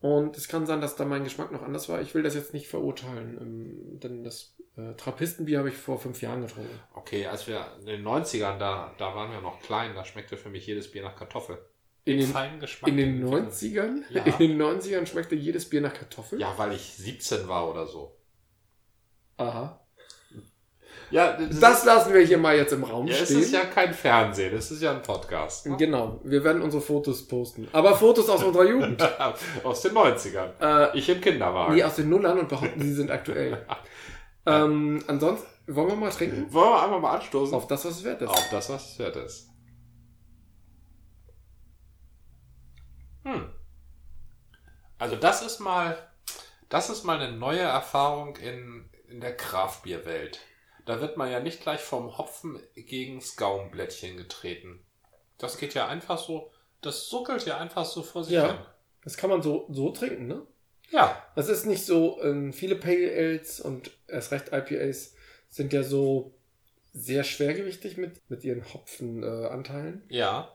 [0.00, 2.00] Und es kann sein, dass da mein Geschmack noch anders war.
[2.00, 6.22] Ich will das jetzt nicht verurteilen, ähm, denn das äh, Trappistenbier habe ich vor fünf
[6.22, 6.80] Jahren getrunken.
[6.94, 10.48] Okay, als wir in den 90ern, da, da waren wir noch klein, da schmeckte für
[10.48, 11.58] mich jedes Bier nach Kartoffel.
[12.04, 12.34] In den,
[12.86, 13.50] in den entwickeln.
[13.50, 14.02] 90ern?
[14.08, 14.24] Ja.
[14.24, 16.40] In den 90ern schmeckte jedes Bier nach Kartoffel?
[16.40, 18.16] Ja, weil ich 17 war oder so.
[19.36, 19.79] Aha.
[21.10, 23.40] Ja, Das lassen wir hier mal jetzt im Raum ja, es stehen.
[23.40, 25.66] ist ja kein Fernsehen, es ist ja ein Podcast.
[25.66, 25.76] Ne?
[25.76, 27.66] Genau, wir werden unsere Fotos posten.
[27.72, 29.02] Aber Fotos aus unserer Jugend.
[29.64, 30.50] Aus den 90ern.
[30.60, 31.74] äh, Ich im Kinderwagen.
[31.74, 33.66] nee, aus den Nullern und behaupten, sie sind aktuell.
[34.46, 36.52] ähm, ansonsten, wollen wir mal trinken?
[36.52, 37.54] Wollen wir einfach mal anstoßen?
[37.54, 38.28] Auf das, was es wert ist.
[38.28, 39.48] Auf das, was es wert ist.
[43.24, 43.50] Hm.
[44.98, 45.96] Also das ist mal,
[46.68, 50.38] das ist mal eine neue Erfahrung in, in der Kraftbierwelt.
[50.86, 54.84] Da wird man ja nicht gleich vom Hopfen gegens Gaumblättchen getreten.
[55.38, 58.46] Das geht ja einfach so, das suckelt ja einfach so vor sich Ja.
[58.48, 58.58] hin.
[59.04, 60.46] Das kann man so, so trinken, ne?
[60.90, 65.14] Ja, Das ist nicht so, ähm, viele Pale Ales und erst recht IPAs
[65.48, 66.34] sind ja so
[66.92, 70.02] sehr schwergewichtig mit, mit ihren Hopfenanteilen.
[70.10, 70.54] Äh, ja.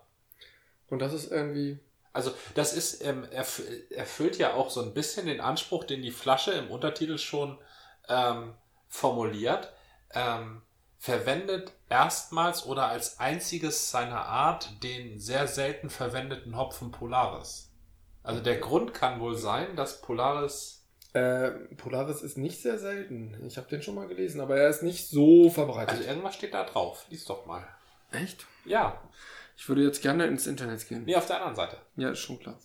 [0.89, 1.79] und das ist irgendwie,
[2.13, 6.11] Also das ist, ähm, erf erfüllt ja auch so ein bisschen den Anspruch, den die
[6.11, 7.57] Flasche im Untertitel schon
[8.09, 8.53] ähm,
[8.89, 9.71] formuliert.
[10.15, 10.61] Ähm,
[10.97, 17.71] verwendet erstmals oder als einziges seiner Art den sehr selten verwendeten Hopfen Polaris.
[18.23, 20.75] Also der Grund kann wohl sein, dass Polaris
[21.13, 23.41] äh, Polaris ist nicht sehr selten.
[23.47, 25.91] Ich habe den schon mal gelesen, aber er ist nicht so verbreitet.
[25.91, 27.05] Also irgendwas steht da drauf.
[27.09, 27.65] Lies doch mal.
[28.11, 28.45] Echt?
[28.65, 29.01] Ja.
[29.55, 31.05] Ich würde jetzt gerne ins Internet gehen.
[31.05, 31.77] Nee, auf der anderen Seite.
[31.95, 32.59] Ja, ist schon klar.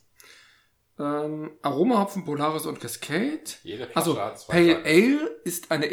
[0.99, 3.45] Ähm, Aromahopfen, Polaris und Cascade.
[3.63, 4.87] Jede Flasche Also, Pale Seiten.
[4.87, 5.87] Ale ist eine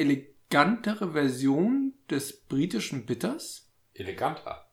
[0.49, 3.69] elegantere Version des britischen Bitters.
[3.93, 4.65] Eleganter.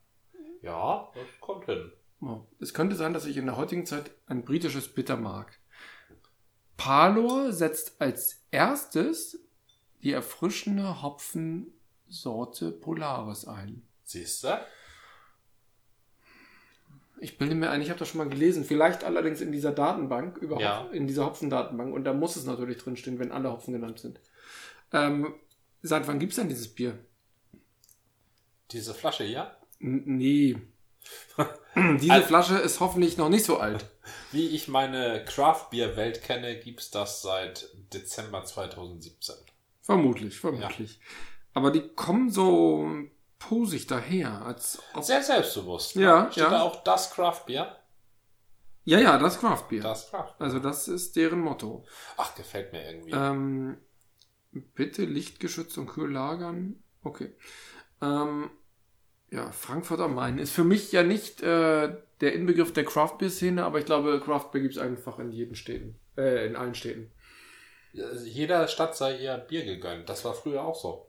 [0.63, 1.91] Ja, das kommt hin.
[2.21, 5.59] Oh, Es könnte sein, dass ich in der heutigen Zeit ein britisches Bitter mag.
[6.77, 9.41] Palor setzt als erstes
[10.03, 13.83] die erfrischende Hopfensorte Polaris ein.
[14.05, 14.59] Siehst du?
[17.21, 18.65] Ich bilde mir ein, ich habe das schon mal gelesen.
[18.65, 20.89] Vielleicht allerdings in dieser Datenbank, über Ja.
[20.93, 21.95] In dieser Hopfendatenbank.
[21.95, 24.21] Und da muss es natürlich drinstehen, wenn alle Hopfen genannt sind.
[24.93, 25.35] Ähm,
[25.85, 26.99] seit wann gibt's denn dieses Bier?
[28.71, 29.57] Diese Flasche hier.
[29.81, 30.57] N nee.
[32.01, 33.87] Diese Also- Flasche ist hoffentlich noch nicht so alt.
[34.33, 39.35] Wie ich meine Craft Beer Welt kenne, gibt's das seit Dezember 2017.
[39.83, 40.99] Vermutlich, vermutlich.
[41.53, 42.89] Aber die kommen so
[43.39, 45.95] posig daher, als Sehr selbstbewusst.
[45.95, 46.51] Ja, Steht ja.
[46.51, 47.79] da auch das Craft Beer?
[48.85, 49.83] Ja, ja, das Craft Beer.
[49.83, 50.35] Das Craft.
[50.39, 51.85] Also das ist deren Motto.
[52.17, 53.13] Ach, gefällt mir irgendwie.
[53.13, 53.79] Ähm,
[54.61, 56.83] bitte lichtgeschützt und kühl lagern.
[57.03, 57.33] Okay.
[58.03, 58.51] Ähm,
[59.31, 63.31] ja, Frankfurt am Main ist für mich ja nicht äh, der Inbegriff der Craft Beer
[63.31, 65.99] Szene, aber ich glaube, Craft Beer gibt es einfach in jeden Städten.
[66.17, 67.11] Äh, in allen Städten.
[67.97, 70.09] Also Jeder Stadt sei ihr Bier gegönnt.
[70.09, 71.09] Das war früher auch so.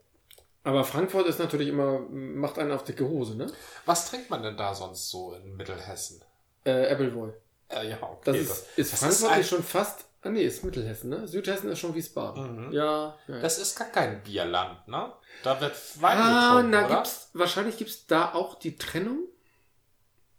[0.64, 3.46] Aber Frankfurt ist natürlich immer, macht einen auf dicke Hose, ne?
[3.84, 6.20] Was trinkt man denn da sonst so in Mittelhessen?
[6.64, 7.30] Äh, Appleboy.
[7.68, 8.18] Äh, ja, okay.
[8.24, 10.05] Das ist, ist das Frankfurt ein- nicht schon fast.
[10.26, 11.28] Ah nee, ist Mittelhessen, ne?
[11.28, 12.66] Südhessen ist schon Wiesbaden.
[12.66, 12.72] Mhm.
[12.72, 13.40] Ja, ja.
[13.40, 15.12] Das ist gar kein Bierland, ne?
[15.44, 16.94] Da wird Wein ah, getrunken, na, oder?
[16.96, 19.28] gibt's, wahrscheinlich gibt es da auch die Trennung.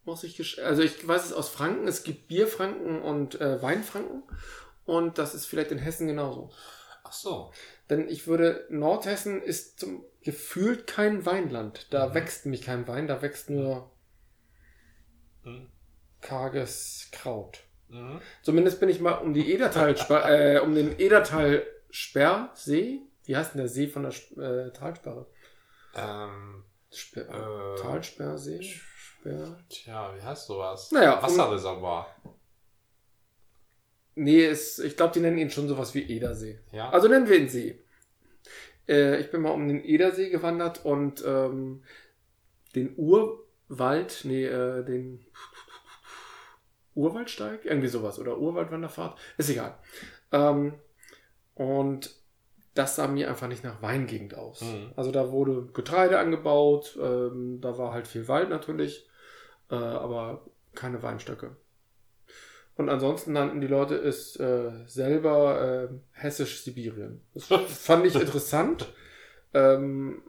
[0.03, 4.23] Muss ich also ich weiß es aus Franken, es gibt Bierfranken und äh, Weinfranken.
[4.85, 6.51] Und das ist vielleicht in Hessen genauso.
[7.03, 7.51] Ach so.
[7.89, 11.87] Denn ich würde, Nordhessen ist zum gefühlt kein Weinland.
[11.91, 12.13] Da Mhm.
[12.13, 13.91] wächst nämlich kein Wein, da wächst nur
[15.43, 15.69] Mhm.
[16.19, 17.63] karges Kraut.
[17.89, 18.19] Mhm.
[18.43, 19.95] Zumindest bin ich mal um die Edertal,
[20.29, 22.99] äh, um den Edertal Sperrsee.
[23.25, 25.25] Wie heißt denn der See von der Sp- äh, Talsperre?
[25.95, 27.21] Ähm, Sper
[27.75, 28.61] Äh, Talsperrsee?
[28.63, 30.91] Sperr tja, wie heißt sowas?
[30.91, 32.07] Naja, um- Wasserreservoir.
[34.15, 36.59] Nee, es, ich glaube, die nennen ihn schon sowas wie Edersee.
[36.71, 36.89] Ja.
[36.89, 37.79] Also nennen wir ihn See.
[38.87, 41.83] Äh, ich bin mal um den Edersee gewandert und ähm,
[42.75, 45.23] den Urwald, nee, äh, den
[46.97, 49.77] Urwaldsteig, irgendwie sowas, oder Urwaldwanderfahrt, ist egal.
[50.31, 50.73] Ähm,
[51.55, 52.15] und
[52.73, 54.61] das sah mir einfach nicht nach Weingegend aus.
[54.61, 54.91] Mhm.
[54.95, 59.07] Also da wurde Getreide angebaut, ähm, da war halt viel Wald natürlich,
[59.69, 61.55] äh, aber keine Weinstöcke.
[62.75, 67.21] Und ansonsten nannten die Leute es äh, selber äh, Hessisch-Sibirien.
[67.33, 68.87] Das fand ich interessant.
[69.53, 70.21] Ähm,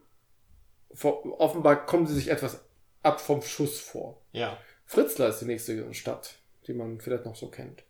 [0.94, 2.64] vor, offenbar kommen sie sich etwas
[3.02, 4.22] ab vom Schuss vor.
[4.32, 4.56] ja.
[4.90, 6.37] Fritzlar ist die nächste Stadt,
[6.68, 7.82] die man vielleicht noch so kennt.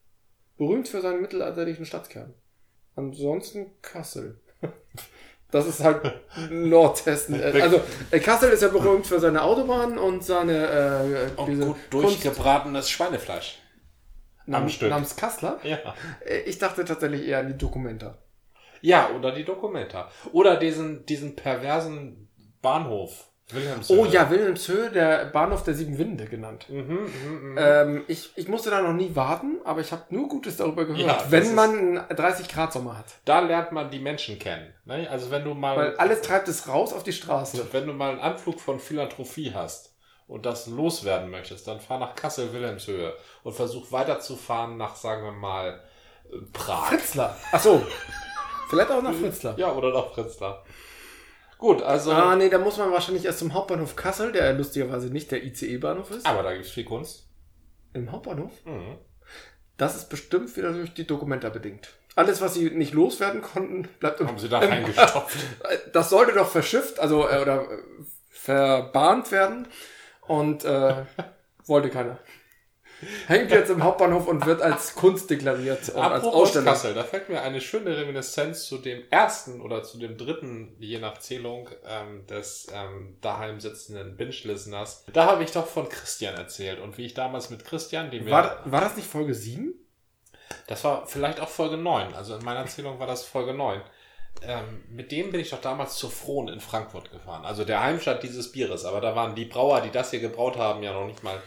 [0.56, 2.34] Berühmt für seinen mittelalterlichen Stadtkern.
[2.96, 4.40] Ansonsten Kassel.
[5.50, 6.02] Das ist halt
[6.50, 7.42] Nordhessen.
[7.42, 10.66] Also äh, Kassel ist ja berühmt für seine Autobahn und seine
[11.36, 11.92] äh, Und diese gut Kunst
[12.24, 13.58] durchgebratenes Schweinefleisch.
[14.44, 14.90] namens, Stück.
[14.90, 15.58] namens Kassler.
[15.62, 15.78] Ja.
[16.26, 18.18] Äh, Ich dachte tatsächlich eher an die Dokumenta.
[18.82, 20.10] Ja, oder die Dokumenta.
[20.32, 22.28] Oder diesen, diesen perversen
[22.60, 23.27] Bahnhof.
[23.50, 23.98] Wilhelmshöhe.
[23.98, 26.66] Oh ja, Wilhelmshöhe, der Bahnhof der Sieben Winde genannt.
[26.68, 27.58] Mhm, mhm, mhm.
[27.58, 31.06] Ähm, ich, ich musste da noch nie warten, aber ich habe nur Gutes darüber gehört,
[31.06, 33.06] Ja, wenn man einen 30 Grad Sommer hat.
[33.24, 34.74] Da lernt man die Menschen kennen.
[34.84, 35.08] Ne?
[35.10, 37.66] Also wenn du mal, Weil alles treibt es raus auf die Straße.
[37.72, 39.94] wenn du mal einen Anflug von Philanthropie hast
[40.26, 45.80] und das loswerden möchtest, dann fahr nach Kassel-Wilhelmshöhe und versuch weiterzufahren nach, sagen wir mal,
[46.30, 46.88] äh, Prag.
[46.88, 47.34] Fritzlar.
[47.52, 47.82] Ach so.
[48.68, 49.58] Vielleicht auch nach Fritzlar.
[49.58, 50.62] Ja, oder nach Fritzlar.
[51.58, 52.12] Gut, also.
[52.12, 56.10] Ah, nee, da muss man wahrscheinlich erst zum Hauptbahnhof Kassel, der lustigerweise nicht der ICE-Bahnhof
[56.12, 56.24] ist.
[56.26, 57.28] aber da gibt's viel Kunst.
[57.94, 58.52] Im Hauptbahnhof?
[58.64, 58.98] Mhm.
[59.76, 61.88] Das ist bestimmt wieder durch die Dokumenta bedingt.
[62.16, 65.36] alles, was sie nicht loswerden konnten, bleibt im Haben sie da reingestopft.
[65.92, 67.78] Das sollte doch verschifft, also äh, oder äh,
[68.30, 69.68] verbahnt werden.
[70.26, 71.04] Und äh,
[71.66, 72.18] wollte keiner.
[73.26, 76.66] Hängt jetzt im Hauptbahnhof und wird als Kunst deklariert und als Ausstellung.
[76.66, 80.98] Kassel, da fällt mir eine schöne Reminiszenz zu dem ersten oder zu dem dritten, je
[80.98, 85.04] nach Zählung, ähm, des ähm, daheim sitzenden Binge-Listeners.
[85.12, 88.32] Da habe ich doch von Christian erzählt und wie ich damals mit Christian, den wir...
[88.32, 89.74] War, war das nicht Folge 7?
[90.66, 92.14] Das war vielleicht auch Folge 9.
[92.14, 93.80] Also in meiner Erzählung war das Folge 9.
[94.42, 97.44] Ähm, mit dem bin ich doch damals zur Frohn in Frankfurt gefahren.
[97.44, 98.84] Also der Heimstatt dieses Bieres.
[98.84, 101.40] Aber da waren die Brauer, die das hier gebraut haben, ja noch nicht mal,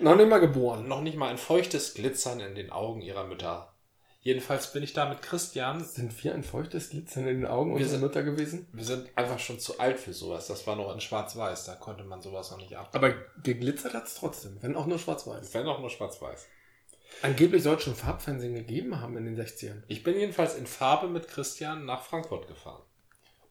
[0.00, 0.86] Noch nicht mal geboren.
[0.88, 3.72] noch nicht mal ein feuchtes Glitzern in den Augen ihrer Mütter.
[4.20, 5.82] Jedenfalls bin ich da mit Christian.
[5.82, 8.68] Sind wir ein feuchtes Glitzern in den Augen Wir unserer sind- Mutter gewesen?
[8.72, 10.48] Wir sind einfach schon zu alt für sowas.
[10.48, 11.64] Das war noch in Schwarz-Weiß.
[11.64, 12.90] Da konnte man sowas noch nicht ab.
[12.92, 15.54] Aber geglitzert hat's trotzdem, wenn auch nur schwarz-weiß.
[15.54, 16.46] Wenn auch nur Schwarz-Weiß.
[17.22, 19.82] Angeblich soll es schon Farbfernsehen gegeben haben in den 60ern.
[19.88, 22.82] Ich bin jedenfalls in Farbe mit Christian nach Frankfurt gefahren.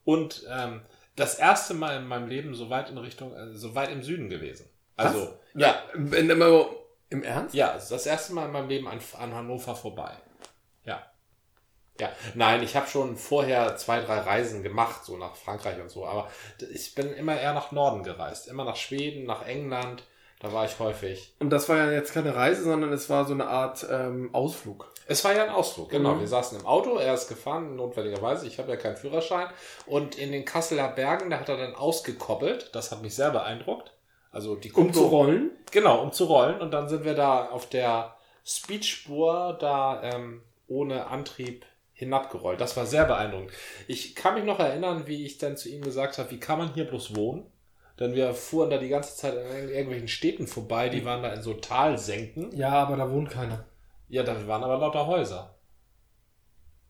[0.03, 0.81] Und ähm,
[1.15, 4.29] das erste Mal in meinem Leben so weit in Richtung, äh, so weit im Süden
[4.29, 4.69] gewesen.
[4.97, 6.69] Also, ja, Wenn immer
[7.09, 7.55] im Ernst?
[7.55, 10.11] ja, es ist das erste Mal in meinem Leben an, an Hannover vorbei.
[10.83, 11.01] Ja.
[11.99, 16.05] Ja, nein, ich habe schon vorher zwei, drei Reisen gemacht, so nach Frankreich und so,
[16.05, 16.29] aber
[16.73, 18.47] ich bin immer eher nach Norden gereist.
[18.47, 20.03] Immer nach Schweden, nach England,
[20.39, 21.33] da war ich häufig.
[21.39, 24.91] Und das war ja jetzt keine Reise, sondern es war so eine Art ähm, Ausflug.
[25.07, 26.15] Es war ja ein Ausflug, genau.
[26.15, 26.19] Mhm.
[26.19, 28.45] Wir saßen im Auto, er ist gefahren, notwendigerweise.
[28.45, 29.47] Ich habe ja keinen Führerschein.
[29.85, 32.69] Und in den Kasseler Bergen, da hat er dann ausgekoppelt.
[32.75, 33.93] Das hat mich sehr beeindruckt.
[34.37, 35.51] Also die Um zu Kupplung- rollen.
[35.71, 36.61] Genau, um zu rollen.
[36.61, 38.13] Und dann sind wir da auf der
[38.45, 42.61] Speedspur da ähm, ohne Antrieb hinabgerollt.
[42.61, 43.49] Das war sehr beeindruckend.
[43.87, 46.71] Ich kann mich noch erinnern, wie ich dann zu ihm gesagt habe, wie kann man
[46.75, 47.47] hier bloß wohnen?
[47.99, 51.41] Denn wir fuhren da die ganze Zeit an irgendwelchen Städten vorbei, die waren da in
[51.41, 52.55] so Talsenken.
[52.55, 53.65] Ja, aber da wohnt keiner.
[54.07, 55.55] Ja, da waren aber lauter Häuser.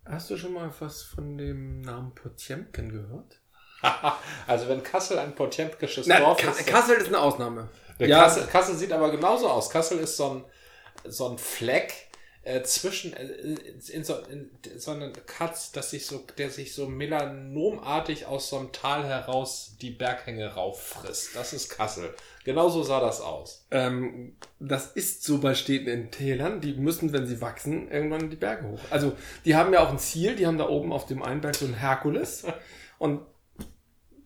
[0.03, 3.39] Hast du schon mal was von dem Namen Potemkin gehört?
[4.47, 6.65] also wenn Kassel ein potemkisches Na, Dorf Ka ist.
[6.65, 7.69] Kassel ist eine Ausnahme.
[7.99, 8.23] Ja.
[8.23, 9.69] Kassel, Kassel sieht aber genauso aus.
[9.69, 10.45] Kassel ist so ein,
[11.05, 11.93] so ein Fleck
[12.47, 13.25] äh, zwischen äh,
[13.91, 18.57] in so, in so einem Katz, das sich so, der sich so melanomartig aus so
[18.57, 21.35] einem Tal heraus die Berghänge rauffrisst.
[21.35, 22.13] Das ist Kassel.
[22.45, 23.65] Genauso sah das aus.
[23.71, 26.61] Ähm, das ist so bei Städten in Tälern.
[26.61, 28.79] Die müssen, wenn sie wachsen, irgendwann die Berge hoch.
[28.89, 30.37] Also, die haben ja auch ein Ziel.
[30.37, 32.45] Die haben da oben auf dem einen Berg so ein Herkules.
[32.97, 33.19] Und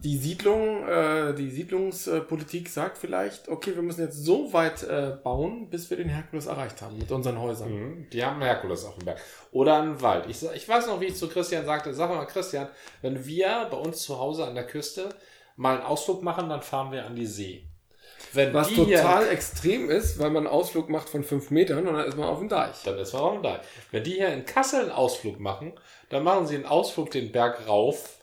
[0.03, 5.69] die Siedlung, äh, die Siedlungspolitik sagt vielleicht, okay, wir müssen jetzt so weit äh, bauen,
[5.69, 7.71] bis wir den Herkules erreicht haben mit unseren Häusern.
[7.71, 8.09] Mhm.
[8.11, 9.19] Die haben einen Herkules auf dem Berg.
[9.51, 10.25] Oder einen Wald.
[10.27, 12.67] Ich, ich weiß noch, wie ich zu Christian sagte, sag mal Christian,
[13.01, 15.09] wenn wir bei uns zu Hause an der Küste
[15.55, 17.63] mal einen Ausflug machen, dann fahren wir an die See.
[18.33, 21.85] Wenn Was die hier- total extrem ist, weil man einen Ausflug macht von fünf Metern
[21.87, 22.81] und dann ist man auf dem Deich.
[22.85, 23.59] Dann ist man auch da.
[23.91, 25.73] Wenn die hier in Kassel einen Ausflug machen,
[26.09, 28.17] dann machen sie einen Ausflug den Berg rauf,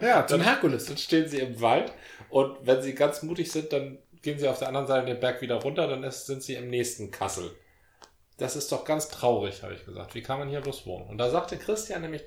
[0.00, 0.86] Ja, zum Herkules.
[0.86, 1.92] dann stehen sie im Wald
[2.28, 5.42] und wenn sie ganz mutig sind, dann gehen sie auf der anderen Seite den Berg
[5.42, 7.50] wieder runter, dann ist, sind sie im nächsten Kassel.
[8.38, 10.14] Das ist doch ganz traurig, habe ich gesagt.
[10.14, 11.08] Wie kann man hier bloß wohnen?
[11.08, 12.24] Und da sagte Christian nämlich,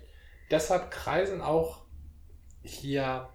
[0.52, 1.82] deshalb kreisen auch
[2.64, 3.30] hier,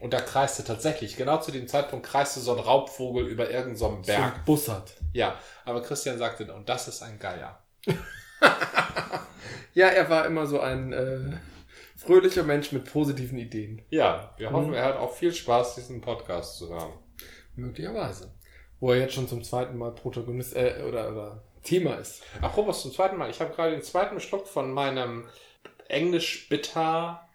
[0.00, 4.06] und da kreiste tatsächlich, genau zu dem Zeitpunkt kreiste so ein Raubvogel über irgendeinem so
[4.06, 4.36] Berg.
[4.36, 4.92] So Bussard.
[5.12, 7.62] Ja, aber Christian sagte, und das ist ein Geier.
[9.74, 11.36] Ja, er war immer so ein äh,
[12.04, 13.82] fröhlicher Mensch mit positiven Ideen.
[13.90, 14.74] Ja, wir hoffen, Mhm.
[14.74, 16.92] er hat auch viel Spaß, diesen Podcast zu hören.
[17.56, 18.32] Möglicherweise.
[18.80, 22.22] Wo er jetzt schon zum zweiten Mal Protagonist äh, oder, oder Thema ist.
[22.42, 25.26] Apropos zum zweiten Mal, ich habe gerade den zweiten Schluck von meinem
[25.88, 27.26] Englisch Bitter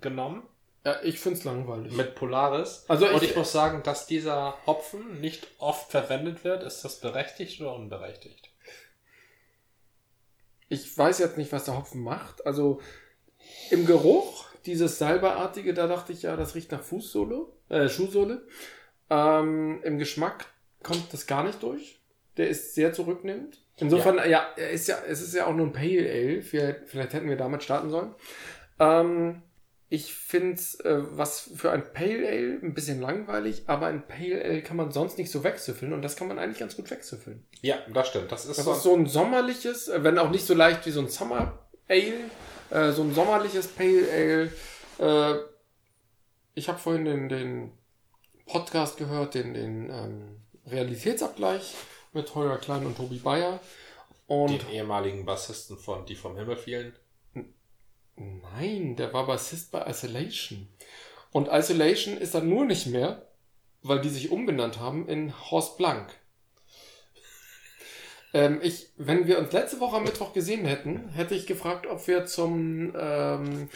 [0.00, 0.44] genommen
[0.84, 1.92] Ja, ich find's langweilig.
[1.92, 2.84] mit Polaris.
[2.88, 6.62] Also Und ich- ich muss sagen, dass dieser Hopfen nicht oft verwendet wird.
[6.62, 8.50] Ist das berechtigt oder unberechtigt?
[10.68, 12.46] Ich weiß jetzt nicht, was der Hopfen macht.
[12.46, 12.80] Also
[13.70, 18.46] im Geruch, dieses Salbeartige, da dachte ich ja, das riecht nach Fußsohle, äh, Schuhsohle.
[19.08, 20.46] Ähm, Im Geschmack
[20.82, 22.00] kommt das gar nicht durch.
[22.36, 23.58] Der ist sehr zurücknehmend.
[23.76, 26.42] Insofern, ja, er ist ja, es ist ja auch nur ein Pale Ale.
[26.42, 28.14] Vielleicht, vielleicht hätten wir damit starten sollen.
[28.78, 29.42] Ähm,
[29.88, 34.62] ich finde äh, was für ein Pale Ale ein bisschen langweilig, aber ein Pale Ale
[34.62, 37.44] kann man sonst nicht so wegsüffeln und das kann man eigentlich ganz gut wegsüffeln.
[37.62, 38.30] Ja, das stimmt.
[38.30, 38.72] Das ist Das so.
[38.72, 42.12] ist so ein sommerliches, äh, wenn auch nicht so leicht wie so ein Summer Ale,
[42.70, 44.52] äh, so ein sommerliches Pale Ale.
[44.98, 45.38] Äh,
[46.54, 47.72] ich habe vorhin den, den
[48.46, 51.74] Podcast gehört, den, den ähm, Realitätsabgleich
[52.12, 53.60] mit Holger Klein und Tobi Bayer.
[54.26, 56.94] Und den ehemaligen Bassisten von Die vom Himmel fielen.
[58.16, 60.68] nein, der war Bassist bei Isolation.
[61.32, 63.26] Und Isolation ist dann nur nicht mehr,
[63.82, 66.14] weil die sich umbenannt haben in Horst Blank.
[68.32, 72.06] Ähm, ich, wenn wir uns letzte Woche am Mittwoch gesehen hätten, hätte ich gefragt, ob
[72.06, 73.68] wir zum ähm,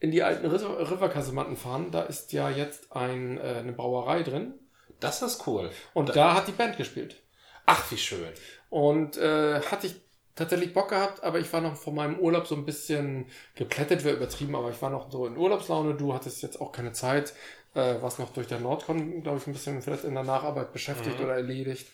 [0.00, 1.90] in die alten River- Riverkasematten fahren.
[1.90, 4.54] Da ist ja jetzt ein, äh, eine Brauerei drin.
[5.00, 5.70] Das ist cool.
[5.94, 7.22] Und da hat die Band gespielt.
[7.66, 8.28] Ach, wie schön.
[8.70, 9.94] Und äh, hatte ich
[10.34, 14.16] tatsächlich Bock gehabt, aber ich war noch von meinem Urlaub so ein bisschen geplättet, wäre
[14.16, 15.94] übertrieben, aber ich war noch so in Urlaubslaune.
[15.94, 17.34] Du hattest jetzt auch keine Zeit,
[17.74, 21.18] äh, warst noch durch der Nordcon, glaube ich, ein bisschen vielleicht in der Nacharbeit beschäftigt
[21.18, 21.24] Mhm.
[21.24, 21.88] oder erledigt.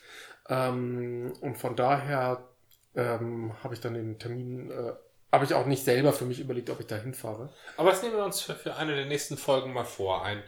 [0.48, 2.48] Ähm, und von daher
[2.94, 4.92] ähm, habe ich dann den Termin, äh,
[5.32, 7.50] habe ich auch nicht selber für mich überlegt, ob ich da hinfahre.
[7.76, 10.24] Aber das nehmen wir uns für, für eine der nächsten Folgen mal vor.
[10.24, 10.42] Ein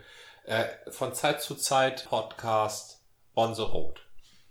[0.45, 3.03] äh, von Zeit zu Zeit Podcast
[3.37, 4.01] on the road.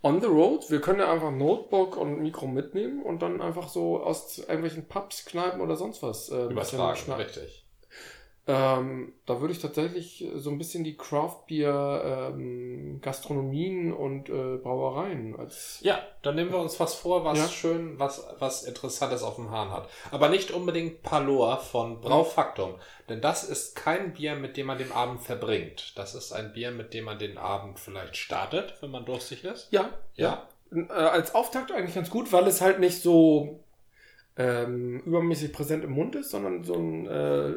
[0.01, 4.01] On the road, wir können ja einfach Notebook und Mikro mitnehmen und dann einfach so
[4.01, 7.65] aus irgendwelchen Pubs, Kneipen oder sonst was äh, Übertragen, richtig.
[8.51, 14.57] Ähm, da würde ich tatsächlich so ein bisschen die Craft Beer ähm, Gastronomien und äh,
[14.57, 17.47] Brauereien als Ja, dann nehmen wir uns was vor, was Ja.
[17.47, 19.87] schön, was, was Interessantes auf dem Hahn hat.
[20.09, 22.73] Aber nicht unbedingt Palor von Braufaktum.
[23.07, 25.93] Denn das ist kein Bier, mit dem man den Abend verbringt.
[25.95, 29.71] Das ist ein Bier, mit dem man den Abend vielleicht startet, wenn man durstig ist.
[29.71, 30.47] ja, Ja.
[30.73, 33.59] Äh, als Auftakt eigentlich ganz gut, weil es halt nicht so
[34.37, 37.53] ähm, übermäßig präsent im Mund ist, sondern so ein äh,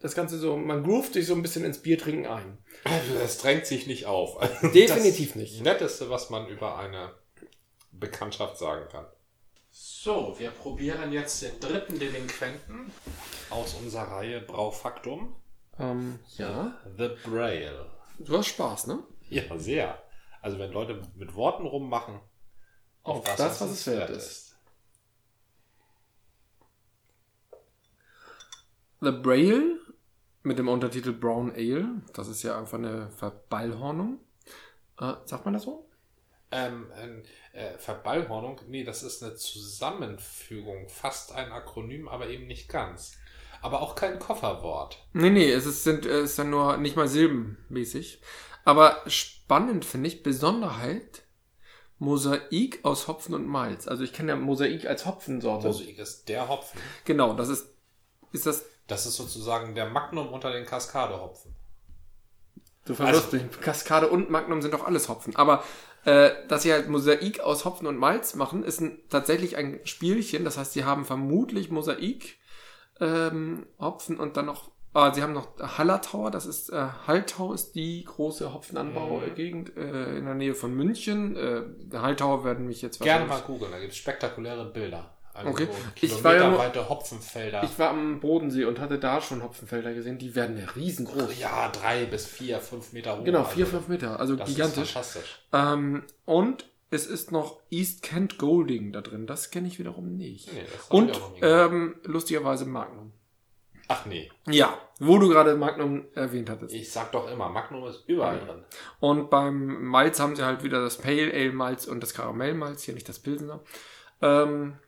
[0.00, 2.58] das Ganze so, man groovt sich so ein bisschen ins Biertrinken ein.
[2.84, 4.36] Also das drängt sich nicht auf.
[4.40, 5.62] Also Definitiv das nicht.
[5.62, 7.14] Netteste, was man über eine
[7.92, 9.06] Bekanntschaft sagen kann.
[9.70, 12.90] So, wir probieren jetzt den dritten Delinquenten
[13.50, 15.36] aus unserer Reihe Braufaktum.
[15.78, 16.78] Ähm, ja.
[16.96, 17.86] The Braille.
[18.18, 19.02] Du hast Spaß, ne?
[19.28, 20.02] Ja, sehr.
[20.40, 22.20] Also wenn Leute mit Worten rummachen,
[23.02, 24.56] Auf das, was es wert ist.
[29.00, 29.78] The Braille
[30.46, 31.88] mit dem Untertitel Brown Ale.
[32.14, 34.20] Das ist ja einfach eine Verballhornung.
[34.98, 35.88] Äh, sagt man das so?
[36.52, 36.86] Ähm,
[37.52, 43.16] äh, Verballhornung, nee, das ist eine Zusammenfügung, fast ein Akronym, aber eben nicht ganz.
[43.60, 45.04] Aber auch kein Kofferwort.
[45.12, 48.22] Nee, nee, es ist, sind, es ist ja nur nicht mal silbenmäßig.
[48.64, 51.22] Aber spannend finde ich, Besonderheit,
[51.98, 53.88] Mosaik aus Hopfen und Malz.
[53.88, 55.66] Also ich kenne ja Mosaik als Hopfensorte.
[55.66, 56.80] Mosaik ist der Hopfen.
[57.04, 57.74] Genau, das ist,
[58.32, 61.54] ist das, Das ist sozusagen der Magnum unter den Kaskadehopfen.
[62.84, 63.60] du verwirrst Also- mich.
[63.60, 65.34] Kaskade und Magnum sind doch alles Hopfen.
[65.34, 65.64] Aber
[66.04, 70.44] äh, dass sie halt Mosaik aus Hopfen und Malz machen, ist ein, tatsächlich ein Spielchen.
[70.44, 72.36] Das heißt, sie haben vermutlich Mosaik,
[73.00, 77.72] ähm, Hopfen und dann noch, ah, sie haben noch Hallertauer, das ist, äh, Halltau ist
[77.74, 81.34] die große Hopfenanbaugegend äh, in der Nähe von München.
[81.34, 85.15] Äh, der Halltauer werden mich jetzt Gerne mal googeln, da gibt es spektakuläre Bilder.
[85.36, 85.68] Also Okay.
[86.00, 87.62] Ich war ja nur- Hopfenfelder.
[87.64, 91.38] Ich war am Bodensee und hatte da schon Hopfenfelder gesehen, die werden ja riesengroß.
[91.38, 93.24] ja, drei bis vier, fünf Meter hoch.
[93.24, 94.82] Genau, vier, also, fünf Meter, also Das gigantisch.
[94.84, 95.46] ist fantastisch.
[95.52, 99.26] Ähm, und es ist noch East Kent Golding da drin.
[99.26, 100.52] Das kenne ich wiederum nicht.
[100.52, 103.12] Nee, das und ähm, lustigerweise Magnum.
[103.88, 106.74] Ach nee, Ja, wo du gerade Magnum erwähnt hattest.
[106.74, 108.64] ich sag doch immer, Magnum ist überall drin.
[108.98, 112.94] Und beim Malz haben sie halt wieder das Pale Ale Malz und das Karamellmalz, hier
[112.94, 113.60] nicht das Pilsener.
[114.22, 114.78] Ähm,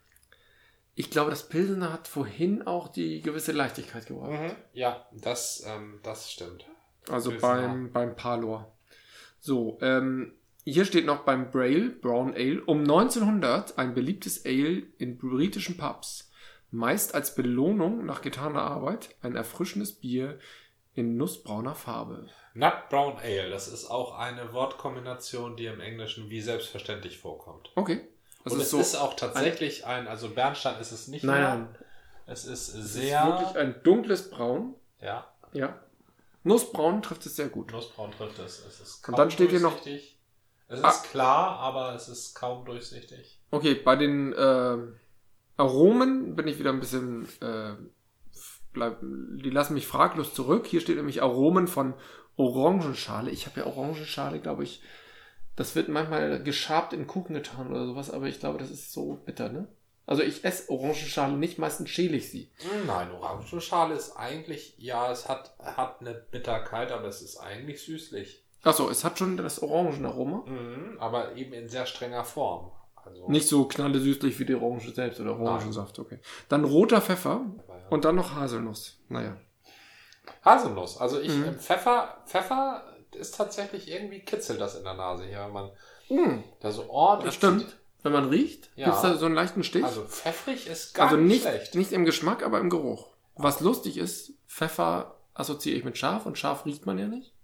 [0.99, 4.57] ich glaube, das Pilsener hat vorhin auch die gewisse Leichtigkeit gebracht.
[4.73, 6.67] Ja, das, ähm, das stimmt.
[7.09, 7.53] Also Pilsener.
[7.53, 8.77] beim, beim Palor.
[9.39, 10.35] So, ähm,
[10.65, 16.33] hier steht noch beim Braille, Brown Ale, um 1900 ein beliebtes Ale in britischen Pubs.
[16.73, 20.41] Meist als Belohnung nach getaner Arbeit ein erfrischendes Bier
[20.95, 22.29] in nussbrauner Farbe.
[22.55, 27.71] Nut Brown Ale, das ist auch eine Wortkombination, die im Englischen wie selbstverständlich vorkommt.
[27.77, 28.01] Okay.
[28.49, 28.81] Das Und ist es so.
[28.81, 31.55] ist auch tatsächlich ein, also Bernstein ist es nicht nein, mehr.
[31.55, 31.69] nein.
[32.27, 34.75] Es ist Es ist sehr, wirklich ein dunkles Braun.
[35.01, 35.79] ja, Ja.
[36.45, 37.73] Nussbraun trifft es sehr gut.
[37.73, 38.65] Nussbraun trifft es.
[38.67, 40.19] Es ist Und dann steht hier noch- durchsichtig.
[40.69, 41.03] Es ist Ah.
[41.11, 43.41] klar, aber es ist kaum durchsichtig.
[43.51, 44.77] Okay, bei den äh,
[45.57, 47.27] Aromen bin ich wieder ein bisschen.
[47.41, 47.75] Äh,
[48.73, 50.67] bleib, die lassen mich fraglos zurück.
[50.67, 51.95] Hier steht nämlich Aromen von
[52.37, 53.31] Orangenschale.
[53.31, 54.83] Ich habe ja Orangenschale, glaube ich.
[55.59, 59.19] Das wird manchmal geschabt in Kuchen getan oder sowas, aber ich glaube, das ist so
[59.27, 59.67] bitter, ne?
[60.07, 62.49] Also ich esse Orangenschale nicht, meistens schäle ich sie.
[62.87, 68.45] Nein, Orangenschale ist eigentlich, ja, es hat, hat eine Bitterkeit, aber es ist eigentlich süßlich.
[68.63, 70.45] Achso, es hat schon das Orangenaroma.
[70.47, 72.71] Mhm, aber eben in sehr strenger Form.
[72.95, 76.21] Also, Nicht so knalle süßlich wie die Orange selbst oder Orangensaft, okay.
[76.49, 77.41] Dann roter Pfeffer
[77.91, 79.01] und dann noch Haselnuss.
[79.09, 79.37] Naja.
[80.45, 80.99] Haselnuss.
[80.99, 81.45] Also ich, Mhm.
[81.45, 82.85] äh, Pfeffer, Pfeffer
[83.15, 85.71] ist tatsächlich irgendwie kitzelt das in der Nase hier, wenn man
[86.11, 87.27] Mm, da so ordentlich.
[87.27, 87.77] das stimmt.
[88.03, 88.87] Wenn man riecht, Ja.
[88.87, 89.85] gibt es da so einen leichten Stich.
[89.85, 91.75] Also pfeffrig ist gar Also nicht nicht, schlecht.
[91.75, 93.09] nicht im Geschmack, aber im Geruch.
[93.35, 97.35] Was lustig ist, Pfeffer assoziiere ich mit scharf und scharf riecht man ja nicht.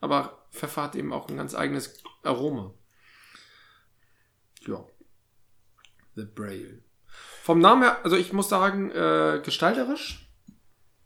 [0.00, 2.74] Aber Pfeffer hat eben auch ein ganz eigenes Aroma.
[4.66, 4.84] Ja.
[6.16, 6.82] The Braille.
[7.42, 10.28] Vom Namen her, also ich muss sagen, äh, gestalterisch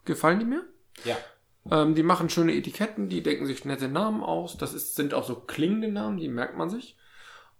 [0.04, 0.66] gefallen die mir.
[1.04, 1.16] Ja.
[1.70, 4.56] Ähm, die machen schöne Etiketten, die denken sich nette Namen aus.
[4.56, 6.96] Das ist, sind auch so klingende Namen, die merkt man sich.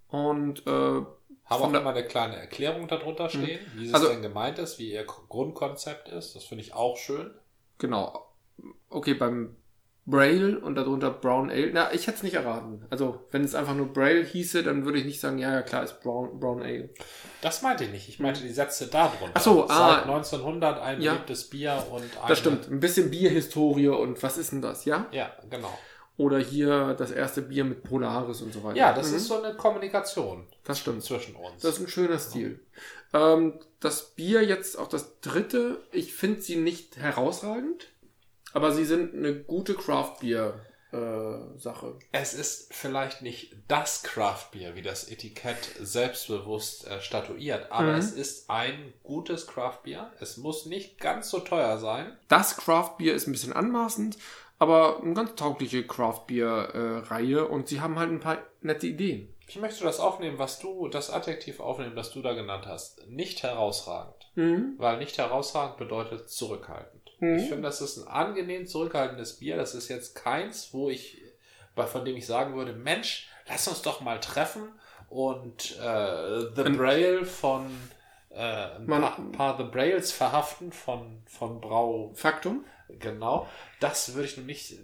[0.09, 1.07] Und äh, Haben
[1.47, 5.05] auch immer eine kleine Erklärung darunter stehen, wie es Also- denn gemeint ist, wie ihr
[5.05, 6.35] Grundkonzept ist.
[6.35, 7.31] Das finde ich auch schön.
[7.79, 8.25] genau.
[8.91, 9.55] Okay, beim
[10.07, 11.71] Braille und darunter Brown Ale.
[11.73, 12.87] Na, ich hätte es nicht erraten.
[12.91, 15.85] Also, wenn es einfach nur Braille hieße, dann würde ich nicht sagen, ja, ja, klar,
[15.85, 16.89] ist Brown, Brown Ale.
[17.41, 18.09] Das meinte ich nicht.
[18.09, 19.33] Ich meinte die Sätze da drunter.
[19.35, 19.95] Ach so, ah.
[19.97, 21.13] Seit 1900 ein Ja.
[21.13, 22.69] beliebtes Bier und eine, Das stimmt.
[22.69, 25.07] Ein bisschen Bierhistorie und was ist denn das, ja?
[25.13, 25.77] Ja, genau.
[26.17, 28.77] Oder hier das erste Bier mit Polaris und so weiter.
[28.77, 29.17] Ja, das Mhm.
[29.19, 31.05] ist so eine Kommunikation Das stimmt.
[31.05, 31.63] zwischen uns.
[31.63, 32.59] Das ist ein schöner Stil.
[33.15, 37.87] Ähm, das Bier jetzt auch das dritte, ich finde sie nicht herausragend,
[38.53, 39.75] aber sie sind eine gute
[40.91, 41.95] Craft-Bier-Sache.
[42.13, 47.99] es ist vielleicht nicht das Craft-Bier, wie das Etikett selbstbewusst äh, statuiert, aber Mhm.
[47.99, 50.11] es ist ein gutes Craft-Bier.
[50.21, 52.17] Es muss nicht ganz so teuer sein.
[52.29, 54.17] das Craft-Bier ist ein bisschen anmaßend,
[54.59, 59.35] aber eine ganz taugliche Craft-Bier-Reihe und sie haben halt ein paar nette Ideen.
[59.51, 63.07] Ich möchte das aufnehmen, was du, das Adjektiv aufnehmen, das du da genannt hast.
[63.09, 64.31] Nicht herausragend.
[64.35, 64.75] Mhm.
[64.77, 66.98] Weil nicht herausragend bedeutet zurückhaltend.
[67.21, 67.39] Mhm.
[67.39, 69.57] Ich finde, das ist ein angenehm zurückhaltendes Bier.
[69.57, 71.23] Das ist jetzt keins, wo ich,
[71.75, 74.69] von dem ich sagen würde, Mensch, lass uns doch mal treffen
[75.09, 77.67] und äh, The Ein- Braille von
[78.31, 82.13] äh, ein Man- paar, paar The Brails verhaften von, von Brau.
[82.15, 82.65] Faktum?
[82.89, 83.49] Genau.
[83.81, 84.75] Das würde ich nun nicht,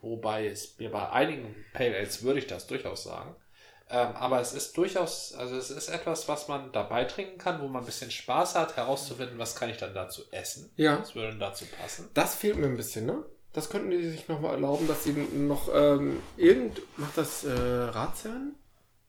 [0.00, 3.34] wobei es mir bei einigen Pale Ales würde ich das durchaus sagen.
[3.88, 7.68] Ähm, aber es ist durchaus, also es ist etwas, was man dabei trinken kann, wo
[7.68, 10.72] man ein bisschen Spaß hat, herauszufinden, was kann ich dann dazu essen.
[10.76, 10.98] Ja.
[11.00, 12.10] Was würde denn dazu passen?
[12.12, 13.24] Das fehlt mir ein bisschen, ne?
[13.52, 16.82] Das könnten die sich nochmal erlauben, dass sie noch ähm, irgend.
[16.98, 18.56] Macht das äh, Ratsherrn?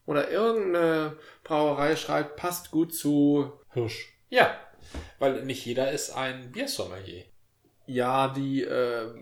[0.05, 3.51] Oder irgendeine Brauerei schreibt, passt gut zu.
[3.73, 4.13] Hirsch.
[4.30, 4.55] Ja,
[5.19, 7.25] weil nicht jeder ist ein Biersommelier.
[7.88, 9.13] Ja, die äh,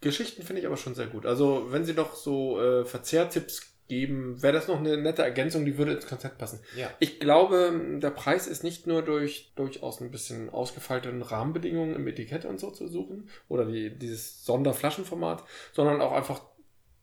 [0.00, 1.26] Geschichten finde ich aber schon sehr gut.
[1.26, 5.76] Also, wenn sie noch so äh, Verzehrtipps geben, wäre das noch eine nette Ergänzung, die
[5.76, 6.60] würde ins Konzept passen.
[6.76, 6.90] Ja.
[7.00, 12.44] Ich glaube, der Preis ist nicht nur durch durchaus ein bisschen ausgefeilten Rahmenbedingungen im Etikett
[12.46, 16.40] und so zu suchen oder die, dieses Sonderflaschenformat, sondern auch einfach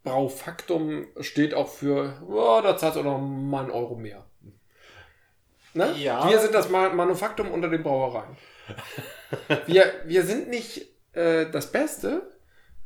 [0.04, 4.26] Braufaktum steht auch für, oh, da zahlt auch noch mal einen Euro mehr.
[5.74, 5.94] Ne?
[6.00, 6.28] Ja.
[6.30, 8.36] Wir sind das Ma- Manufaktum unter den Brauereien.
[9.68, 12.32] wir, wir sind nicht äh, das Beste,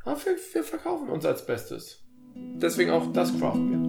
[0.04, 2.02] aber wir, wir verkaufen uns als Bestes.
[2.60, 3.86] Deswegen auch das Craft Beer.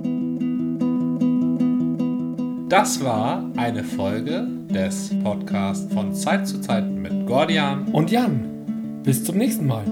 [2.69, 7.87] Das war eine Folge des Podcasts von Zeit zu Zeit mit Gordian.
[7.93, 9.85] Und Jan, bis zum nächsten Mal.